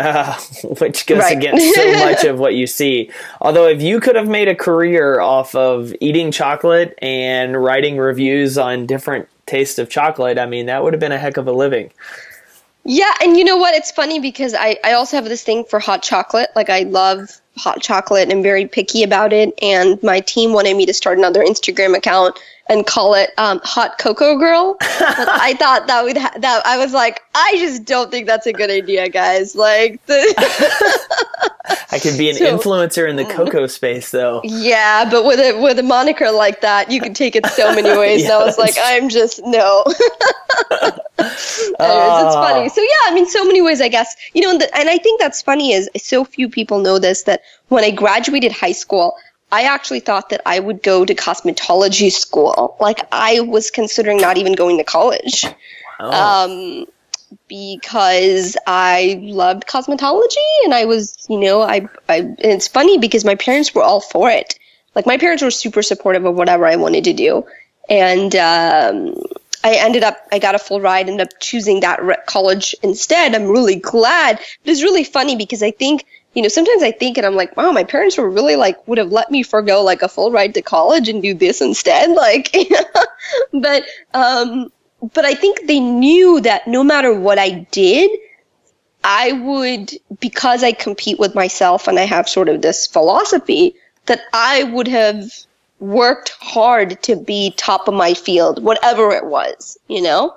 Uh, 0.00 0.34
which 0.80 1.06
goes 1.06 1.18
Right. 1.18 1.36
against 1.36 1.74
so 1.74 1.92
much 2.04 2.24
of 2.24 2.38
what 2.38 2.54
you 2.54 2.66
see. 2.66 3.10
Although, 3.40 3.66
if 3.68 3.82
you 3.82 4.00
could 4.00 4.16
have 4.16 4.28
made 4.28 4.48
a 4.48 4.54
career 4.54 5.20
off 5.20 5.54
of 5.54 5.92
eating 6.00 6.30
chocolate 6.30 6.98
and 7.02 7.60
writing 7.62 7.98
reviews 7.98 8.56
on 8.58 8.86
different 8.86 9.28
tastes 9.46 9.78
of 9.78 9.88
chocolate, 9.90 10.38
I 10.38 10.46
mean, 10.46 10.66
that 10.66 10.82
would 10.82 10.92
have 10.92 11.00
been 11.00 11.12
a 11.12 11.18
heck 11.18 11.36
of 11.36 11.46
a 11.46 11.52
living. 11.52 11.90
Yeah, 12.84 13.12
and 13.22 13.36
you 13.36 13.44
know 13.44 13.56
what? 13.58 13.74
It's 13.74 13.90
funny 13.90 14.20
because 14.20 14.54
I, 14.54 14.78
I 14.84 14.92
also 14.92 15.16
have 15.16 15.26
this 15.26 15.42
thing 15.42 15.64
for 15.64 15.78
hot 15.78 16.02
chocolate. 16.02 16.48
Like, 16.56 16.70
I 16.70 16.80
love 16.84 17.40
hot 17.56 17.82
chocolate 17.82 18.22
and 18.22 18.32
I'm 18.32 18.42
very 18.42 18.66
picky 18.66 19.02
about 19.02 19.32
it. 19.32 19.52
And 19.62 20.02
my 20.02 20.20
team 20.20 20.52
wanted 20.54 20.76
me 20.76 20.86
to 20.86 20.94
start 20.94 21.18
another 21.18 21.42
Instagram 21.42 21.94
account 21.96 22.38
and 22.70 22.86
call 22.86 23.14
it 23.14 23.30
um, 23.36 23.60
Hot 23.64 23.98
Cocoa 23.98 24.38
Girl. 24.38 24.74
but 24.80 25.28
I 25.28 25.54
thought 25.58 25.88
that 25.88 26.04
would, 26.04 26.16
ha- 26.16 26.32
that 26.38 26.64
I 26.64 26.78
was 26.78 26.92
like, 26.94 27.20
I 27.34 27.54
just 27.58 27.84
don't 27.84 28.10
think 28.10 28.26
that's 28.26 28.46
a 28.46 28.52
good 28.52 28.70
idea, 28.70 29.08
guys. 29.08 29.54
Like, 29.54 30.04
the. 30.06 31.06
I 31.92 31.98
could 31.98 32.16
be 32.16 32.30
an 32.30 32.36
So- 32.36 32.56
influencer 32.58 33.08
in 33.08 33.16
the 33.16 33.24
cocoa 33.24 33.66
space, 33.66 34.10
though. 34.10 34.40
Yeah, 34.44 35.08
but 35.10 35.24
with 35.24 35.38
a 35.40 35.60
with 35.60 35.78
a 35.78 35.82
moniker 35.82 36.30
like 36.30 36.60
that, 36.62 36.90
you 36.90 37.00
could 37.00 37.14
take 37.14 37.36
it 37.36 37.44
so 37.46 37.74
many 37.74 37.90
ways. 37.98 38.22
and 38.24 38.32
I 38.32 38.44
was 38.44 38.56
like, 38.58 38.74
I'm 38.82 39.08
just 39.08 39.40
no. 39.44 39.84
Anyways, 41.80 42.24
it's 42.24 42.36
Ah. 42.36 42.48
funny. 42.48 42.68
So 42.68 42.80
yeah, 42.80 42.88
I 43.10 43.14
mean, 43.14 43.26
so 43.26 43.44
many 43.44 43.62
ways, 43.62 43.80
I 43.80 43.88
guess. 43.88 44.14
You 44.34 44.42
know, 44.42 44.50
and, 44.50 44.60
the, 44.60 44.76
and 44.76 44.88
I 44.88 44.98
think 44.98 45.20
that's 45.20 45.42
funny 45.42 45.72
is 45.72 45.88
so 45.96 46.24
few 46.24 46.48
people 46.48 46.80
know 46.80 46.98
this 46.98 47.24
that 47.24 47.42
when 47.68 47.84
I 47.84 47.90
graduated 47.90 48.52
high 48.52 48.72
school, 48.72 49.16
I 49.52 49.62
actually 49.64 50.00
thought 50.00 50.28
that 50.30 50.42
I 50.46 50.60
would 50.60 50.82
go 50.82 51.04
to 51.04 51.14
cosmetology 51.14 52.12
school. 52.12 52.76
Like 52.80 53.00
I 53.12 53.40
was 53.40 53.70
considering 53.70 54.18
not 54.18 54.38
even 54.38 54.54
going 54.54 54.78
to 54.78 54.84
college 54.84 55.44
um, 55.98 56.86
because 57.48 58.56
I 58.66 59.18
loved 59.22 59.66
cosmetology 59.66 60.36
and 60.64 60.72
I 60.74 60.84
was, 60.84 61.26
you 61.28 61.38
know, 61.38 61.62
I, 61.62 61.88
I, 62.08 62.18
and 62.18 62.36
it's 62.38 62.68
funny 62.68 62.98
because 62.98 63.24
my 63.24 63.34
parents 63.34 63.74
were 63.74 63.82
all 63.82 64.00
for 64.00 64.30
it. 64.30 64.58
Like 64.94 65.06
my 65.06 65.18
parents 65.18 65.42
were 65.42 65.50
super 65.50 65.82
supportive 65.82 66.24
of 66.24 66.34
whatever 66.36 66.66
I 66.66 66.76
wanted 66.76 67.04
to 67.04 67.12
do. 67.12 67.46
And, 67.88 68.34
um, 68.36 69.14
I 69.62 69.74
ended 69.74 70.02
up, 70.02 70.26
I 70.32 70.38
got 70.38 70.54
a 70.54 70.58
full 70.58 70.80
ride, 70.80 71.08
ended 71.08 71.26
up 71.26 71.38
choosing 71.40 71.80
that 71.80 72.02
re- 72.02 72.16
college 72.26 72.74
instead. 72.82 73.34
I'm 73.34 73.48
really 73.48 73.76
glad. 73.76 74.38
But 74.64 74.70
it's 74.70 74.82
really 74.82 75.04
funny 75.04 75.36
because 75.36 75.62
I 75.62 75.70
think, 75.70 76.06
you 76.34 76.42
know, 76.42 76.48
sometimes 76.48 76.82
I 76.82 76.92
think 76.92 77.18
and 77.18 77.26
I'm 77.26 77.36
like, 77.36 77.56
wow, 77.56 77.70
my 77.70 77.84
parents 77.84 78.16
were 78.16 78.30
really 78.30 78.56
like, 78.56 78.86
would 78.88 78.98
have 78.98 79.12
let 79.12 79.30
me 79.30 79.42
forego 79.42 79.82
like 79.82 80.02
a 80.02 80.08
full 80.08 80.32
ride 80.32 80.54
to 80.54 80.62
college 80.62 81.08
and 81.08 81.22
do 81.22 81.34
this 81.34 81.60
instead. 81.60 82.10
Like, 82.20 82.54
but, 83.52 83.84
um, 84.14 84.72
but 85.14 85.24
I 85.24 85.34
think 85.34 85.66
they 85.66 85.80
knew 85.80 86.40
that 86.40 86.66
no 86.66 86.82
matter 86.84 87.12
what 87.12 87.38
I 87.38 87.66
did, 87.70 88.10
I 89.04 89.32
would, 89.32 89.92
because 90.20 90.62
I 90.62 90.72
compete 90.72 91.18
with 91.18 91.34
myself 91.34 91.88
and 91.88 91.98
I 91.98 92.04
have 92.04 92.28
sort 92.28 92.48
of 92.48 92.62
this 92.62 92.86
philosophy, 92.86 93.74
that 94.06 94.22
I 94.32 94.64
would 94.64 94.88
have 94.88 95.30
worked 95.80 96.30
hard 96.40 97.02
to 97.02 97.16
be 97.16 97.52
top 97.56 97.88
of 97.88 97.94
my 97.94 98.14
field, 98.14 98.62
whatever 98.62 99.10
it 99.10 99.26
was, 99.26 99.78
you 99.88 100.02
know? 100.02 100.34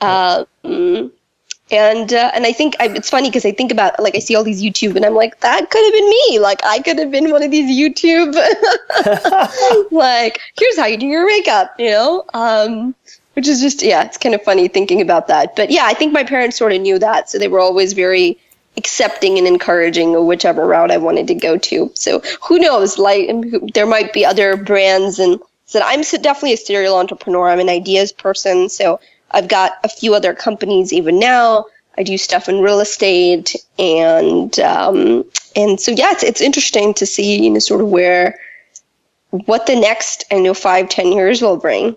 Um, 0.00 0.46
and 1.70 2.12
uh, 2.12 2.30
and 2.34 2.46
I 2.46 2.52
think 2.52 2.76
I, 2.78 2.88
it's 2.88 3.10
funny 3.10 3.28
because 3.28 3.44
I 3.44 3.50
think 3.50 3.72
about 3.72 3.98
like 3.98 4.14
I 4.14 4.20
see 4.20 4.36
all 4.36 4.44
these 4.44 4.62
YouTube 4.62 4.94
and 4.94 5.04
I'm 5.04 5.14
like 5.14 5.40
that 5.40 5.68
could 5.68 5.84
have 5.84 5.92
been 5.92 6.08
me 6.08 6.38
like 6.38 6.60
I 6.64 6.78
could 6.78 6.98
have 6.98 7.10
been 7.10 7.32
one 7.32 7.42
of 7.42 7.50
these 7.50 7.76
YouTube 7.76 8.34
like 9.90 10.38
here's 10.56 10.78
how 10.78 10.86
you 10.86 10.96
do 10.96 11.06
your 11.06 11.26
makeup 11.26 11.74
you 11.78 11.90
know 11.90 12.24
um, 12.34 12.94
which 13.36 13.46
is 13.46 13.60
just 13.60 13.82
yeah, 13.82 14.02
it's 14.02 14.16
kind 14.16 14.34
of 14.34 14.42
funny 14.42 14.66
thinking 14.66 15.02
about 15.02 15.28
that. 15.28 15.54
But 15.54 15.70
yeah, 15.70 15.84
I 15.84 15.92
think 15.92 16.12
my 16.12 16.24
parents 16.24 16.56
sort 16.56 16.72
of 16.72 16.80
knew 16.80 16.98
that, 16.98 17.28
so 17.28 17.38
they 17.38 17.48
were 17.48 17.60
always 17.60 17.92
very 17.92 18.38
accepting 18.76 19.38
and 19.38 19.46
encouraging 19.46 20.26
whichever 20.26 20.66
route 20.66 20.90
I 20.90 20.98
wanted 20.98 21.28
to 21.28 21.34
go 21.34 21.56
to. 21.56 21.90
So 21.94 22.20
who 22.46 22.58
knows? 22.58 22.98
Like 22.98 23.30
there 23.74 23.86
might 23.86 24.12
be 24.12 24.24
other 24.24 24.56
brands 24.56 25.18
and 25.18 25.40
so 25.66 25.80
I'm 25.84 26.02
definitely 26.02 26.52
a 26.52 26.58
serial 26.58 26.96
entrepreneur. 26.96 27.48
I'm 27.48 27.58
an 27.58 27.68
ideas 27.68 28.12
person, 28.12 28.68
so 28.68 29.00
I've 29.32 29.48
got 29.48 29.72
a 29.82 29.88
few 29.88 30.14
other 30.14 30.32
companies 30.32 30.92
even 30.92 31.18
now. 31.18 31.66
I 31.98 32.04
do 32.04 32.16
stuff 32.18 32.48
in 32.48 32.60
real 32.60 32.80
estate, 32.80 33.56
and 33.78 34.58
um, 34.60 35.24
and 35.56 35.80
so 35.80 35.90
yeah, 35.90 36.12
it's 36.12 36.22
it's 36.22 36.40
interesting 36.40 36.94
to 36.94 37.06
see 37.06 37.42
you 37.42 37.50
know 37.50 37.58
sort 37.58 37.80
of 37.80 37.88
where 37.88 38.38
what 39.30 39.66
the 39.66 39.74
next 39.74 40.24
I 40.30 40.38
know 40.38 40.54
five 40.54 40.88
ten 40.88 41.10
years 41.10 41.42
will 41.42 41.56
bring. 41.56 41.96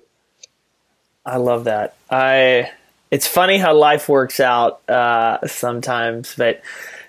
I 1.25 1.37
love 1.37 1.65
that. 1.65 1.95
I 2.09 2.71
it's 3.11 3.27
funny 3.27 3.57
how 3.57 3.73
life 3.73 4.07
works 4.07 4.39
out 4.39 4.87
uh, 4.89 5.45
sometimes, 5.47 6.35
but 6.37 6.61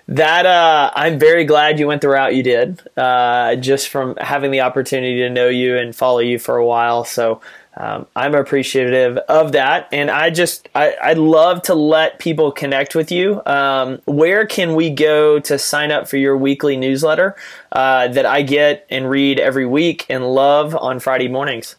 that 0.07 0.45
uh, 0.45 0.91
I'm 0.95 1.19
very 1.19 1.45
glad 1.45 1.79
you 1.79 1.87
went 1.87 2.01
the 2.01 2.09
route 2.09 2.35
you 2.35 2.43
did, 2.43 2.81
uh, 2.97 3.55
just 3.55 3.89
from 3.89 4.15
having 4.17 4.51
the 4.51 4.61
opportunity 4.61 5.19
to 5.19 5.29
know 5.29 5.47
you 5.47 5.77
and 5.77 5.95
follow 5.95 6.19
you 6.19 6.39
for 6.39 6.57
a 6.57 6.65
while. 6.65 7.05
So 7.05 7.39
um, 7.77 8.07
I'm 8.15 8.35
appreciative 8.35 9.17
of 9.17 9.53
that, 9.53 9.87
and 9.93 10.11
I 10.11 10.29
just 10.29 10.67
I, 10.75 10.95
I 11.01 11.13
love 11.13 11.61
to 11.63 11.75
let 11.75 12.19
people 12.19 12.51
connect 12.51 12.95
with 12.95 13.11
you. 13.11 13.41
Um, 13.45 14.01
where 14.05 14.45
can 14.45 14.75
we 14.75 14.89
go 14.89 15.39
to 15.39 15.57
sign 15.57 15.91
up 15.91 16.09
for 16.09 16.17
your 16.17 16.35
weekly 16.35 16.75
newsletter 16.75 17.35
uh, 17.71 18.09
that 18.09 18.25
I 18.25 18.41
get 18.41 18.85
and 18.89 19.09
read 19.09 19.39
every 19.39 19.65
week 19.65 20.05
and 20.09 20.25
love 20.33 20.75
on 20.75 20.99
Friday 20.99 21.29
mornings? 21.29 21.77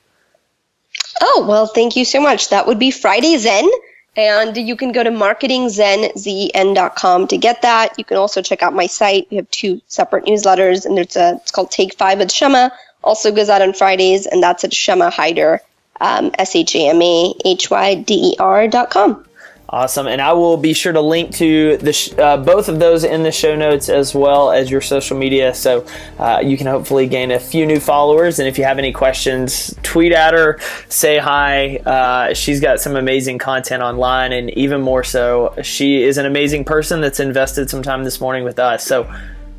Oh 1.21 1.45
well, 1.47 1.67
thank 1.67 1.97
you 1.97 2.07
so 2.07 2.23
much. 2.23 2.49
That 2.49 2.67
would 2.67 2.79
be 2.79 2.91
Friday 2.91 3.37
Zen. 3.37 3.69
And 4.15 4.55
you 4.57 4.77
can 4.77 4.93
go 4.93 5.03
to 5.03 5.11
marketingzenzen.com 5.11 7.29
to 7.29 7.39
get 7.39 7.63
that. 7.63 7.99
You 7.99 8.05
can 8.05 8.19
also 8.19 8.43
check 8.43 8.63
out 8.63 8.75
my 8.75 8.87
site. 8.87 9.27
We 9.31 9.39
have 9.39 9.51
two 9.51 9.81
separate 9.87 10.27
newsletters, 10.27 10.85
and 10.85 10.95
there's 10.97 11.17
a 11.17 11.37
it's 11.37 11.51
called 11.51 11.71
Take 11.71 11.95
Five 11.95 12.19
with 12.19 12.31
Shama. 12.31 12.73
Also 13.03 13.33
goes 13.33 13.49
out 13.49 13.63
on 13.63 13.73
Fridays, 13.73 14.27
and 14.27 14.43
that's 14.43 14.65
at 14.65 14.75
Shama 14.75 15.09
Hyder, 15.09 15.63
um, 16.01 16.31
S 16.39 16.55
H 16.55 16.77
A 16.77 16.91
M 16.91 17.01
A 17.01 17.35
H 17.45 17.71
Y 17.71 17.95
D 17.95 18.33
E 18.33 18.37
R 18.39 18.69
dot 18.69 18.91
com. 18.91 19.25
Awesome. 19.73 20.07
And 20.07 20.21
I 20.21 20.35
will 20.35 20.59
be 20.59 20.75
sure 20.75 20.93
to 20.93 21.01
link 21.01 21.35
to 21.37 21.79
the 21.79 21.95
sh- 21.95 22.13
uh, 22.19 22.37
both 22.37 22.69
of 22.69 22.79
those 22.79 23.05
in 23.05 23.23
the 23.23 23.33
show 23.33 23.57
notes 23.57 23.89
as 23.89 24.15
well 24.15 24.53
as 24.53 24.71
your 24.71 24.83
social 24.83 25.17
media. 25.17 25.55
So 25.55 25.87
uh, 26.19 26.43
you 26.45 26.59
can 26.59 26.67
hopefully 26.67 27.07
gain 27.07 27.31
a 27.31 27.41
few 27.41 27.65
new 27.65 27.81
followers. 27.81 28.39
And 28.39 28.47
if 28.47 28.59
you 28.59 28.65
have 28.65 28.79
any 28.79 28.93
questions, 28.93 29.75
tweet 29.83 30.13
at 30.13 30.35
her, 30.35 30.59
say 30.91 31.17
hi. 31.17 31.77
Uh, 31.79 32.35
she's 32.35 32.61
got 32.61 32.81
some 32.81 32.97
amazing 32.97 33.39
content 33.39 33.83
online. 33.83 34.33
And 34.33 34.51
even 34.51 34.83
more 34.83 35.03
so, 35.03 35.55
she 35.63 36.03
is 36.03 36.19
an 36.19 36.27
amazing 36.27 36.65
person 36.65 37.01
that's 37.01 37.19
invested 37.19 37.71
some 37.71 37.83
time 37.83 38.05
this 38.05 38.21
morning 38.21 38.45
with 38.45 38.59
us. 38.59 38.85
So, 38.85 39.11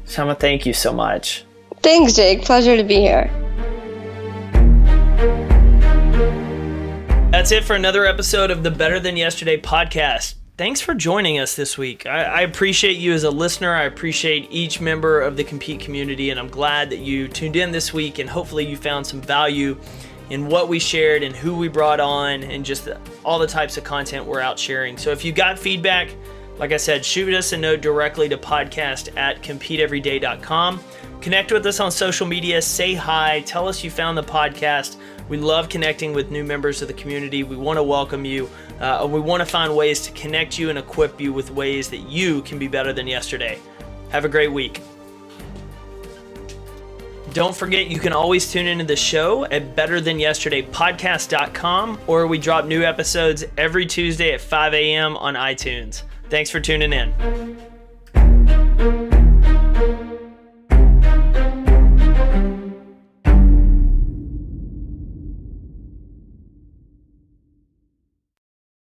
Shama, 0.08 0.36
thank 0.36 0.68
you 0.68 0.74
so 0.74 0.94
much. 0.94 1.44
Thanks, 1.82 2.14
Jake. 2.14 2.44
Pleasure 2.44 2.78
to 2.78 2.84
be 2.84 2.98
here. 2.98 3.32
That's 7.44 7.52
it 7.52 7.66
for 7.66 7.76
another 7.76 8.06
episode 8.06 8.52
of 8.52 8.64
the 8.64 8.72
Better 8.72 9.02
Than 9.02 9.18
Yesterday 9.18 9.60
podcast. 9.60 10.36
Thanks 10.58 10.80
for 10.80 10.94
joining 10.94 11.40
us 11.40 11.58
this 11.58 11.78
week. 11.78 12.06
I, 12.06 12.24
I, 12.24 12.42
appreciate 12.44 12.96
you 12.96 13.12
as 13.12 13.26
a 13.26 13.30
listener. 13.30 13.76
I 13.76 13.84
appreciate 13.84 14.48
each 14.50 14.80
member 14.80 15.20
of 15.20 15.36
the 15.36 15.44
Compete 15.44 15.82
community, 15.82 16.30
and 16.30 16.40
I'm 16.40 16.48
glad 16.48 16.90
that 16.92 17.00
you 17.00 17.28
tuned 17.28 17.58
in 17.58 17.74
this 17.74 17.92
week 17.92 18.20
and 18.20 18.30
hopefully 18.30 18.66
you 18.66 18.78
found 18.78 19.06
some 19.06 19.20
value 19.20 19.78
in 20.30 20.48
what 20.48 20.70
we 20.70 20.80
shared 20.80 21.22
and 21.22 21.36
who 21.36 21.54
we 21.54 21.68
brought 21.68 22.00
on 22.00 22.44
and 22.44 22.64
just 22.64 22.86
the, 22.86 22.98
all 23.26 23.40
the 23.40 23.46
types 23.46 23.76
of 23.76 23.84
content 23.84 24.26
we're 24.26 24.40
out 24.40 24.58
sharing. 24.58 24.98
So 24.98 25.12
if 25.12 25.26
you 25.26 25.34
got 25.34 25.60
feedback, 25.60 26.16
like 26.60 26.72
I 26.72 26.78
said, 26.78 27.04
shoot 27.04 27.34
us 27.34 27.52
a 27.52 27.58
note 27.58 27.82
directly 27.82 28.30
to 28.30 28.38
podcast 28.38 29.18
at 29.18 29.44
competeeveryday.com. 29.44 30.82
Connect 31.20 31.52
with 31.52 31.66
us 31.66 31.82
on 31.82 31.92
social 31.92 32.26
media, 32.26 32.62
say 32.62 32.94
hi, 32.94 33.42
tell 33.42 33.68
us 33.68 33.84
you 33.84 33.92
found 33.92 34.18
the 34.18 34.24
podcast 34.24 34.96
we 35.34 35.40
love 35.40 35.68
connecting 35.68 36.14
with 36.14 36.30
new 36.30 36.44
members 36.44 36.84
of 36.84 36.88
the 36.88 36.94
community. 36.94 37.42
We 37.42 37.56
want 37.56 37.78
to 37.78 37.84
welcome 37.84 38.24
you. 38.24 38.48
Uh, 38.80 39.08
we 39.10 39.20
want 39.20 39.42
to 39.42 39.48
find 39.48 39.76
ways 39.76 40.02
to 40.02 40.12
connect 40.12 40.60
you 40.60 40.70
and 40.70 40.78
equip 40.78 41.20
you 41.20 41.34
with 41.34 41.50
ways 41.50 41.90
that 41.90 42.08
you 42.08 42.44
can 42.44 42.60
be 42.60 42.68
better 42.68 42.94
than 42.94 43.08
yesterday. 43.08 43.58
Have 44.10 44.26
a 44.26 44.30
great 44.30 44.52
week. 44.52 44.84
Don't 47.32 47.56
forget, 47.56 47.88
you 47.88 47.98
can 47.98 48.14
always 48.14 48.52
tune 48.52 48.68
into 48.68 48.86
the 48.86 48.96
show 48.96 49.46
at 49.46 49.76
betterthanyesterdaypodcast.com 49.76 52.00
or 52.06 52.28
we 52.28 52.38
drop 52.38 52.66
new 52.66 52.84
episodes 52.84 53.44
every 53.58 53.88
Tuesday 53.88 54.34
at 54.34 54.42
5 54.42 54.76
a.m. 54.76 55.18
on 55.18 55.34
iTunes. 55.34 56.04
Thanks 56.30 56.52
for 56.52 56.60
tuning 56.60 56.94
in. 56.94 57.73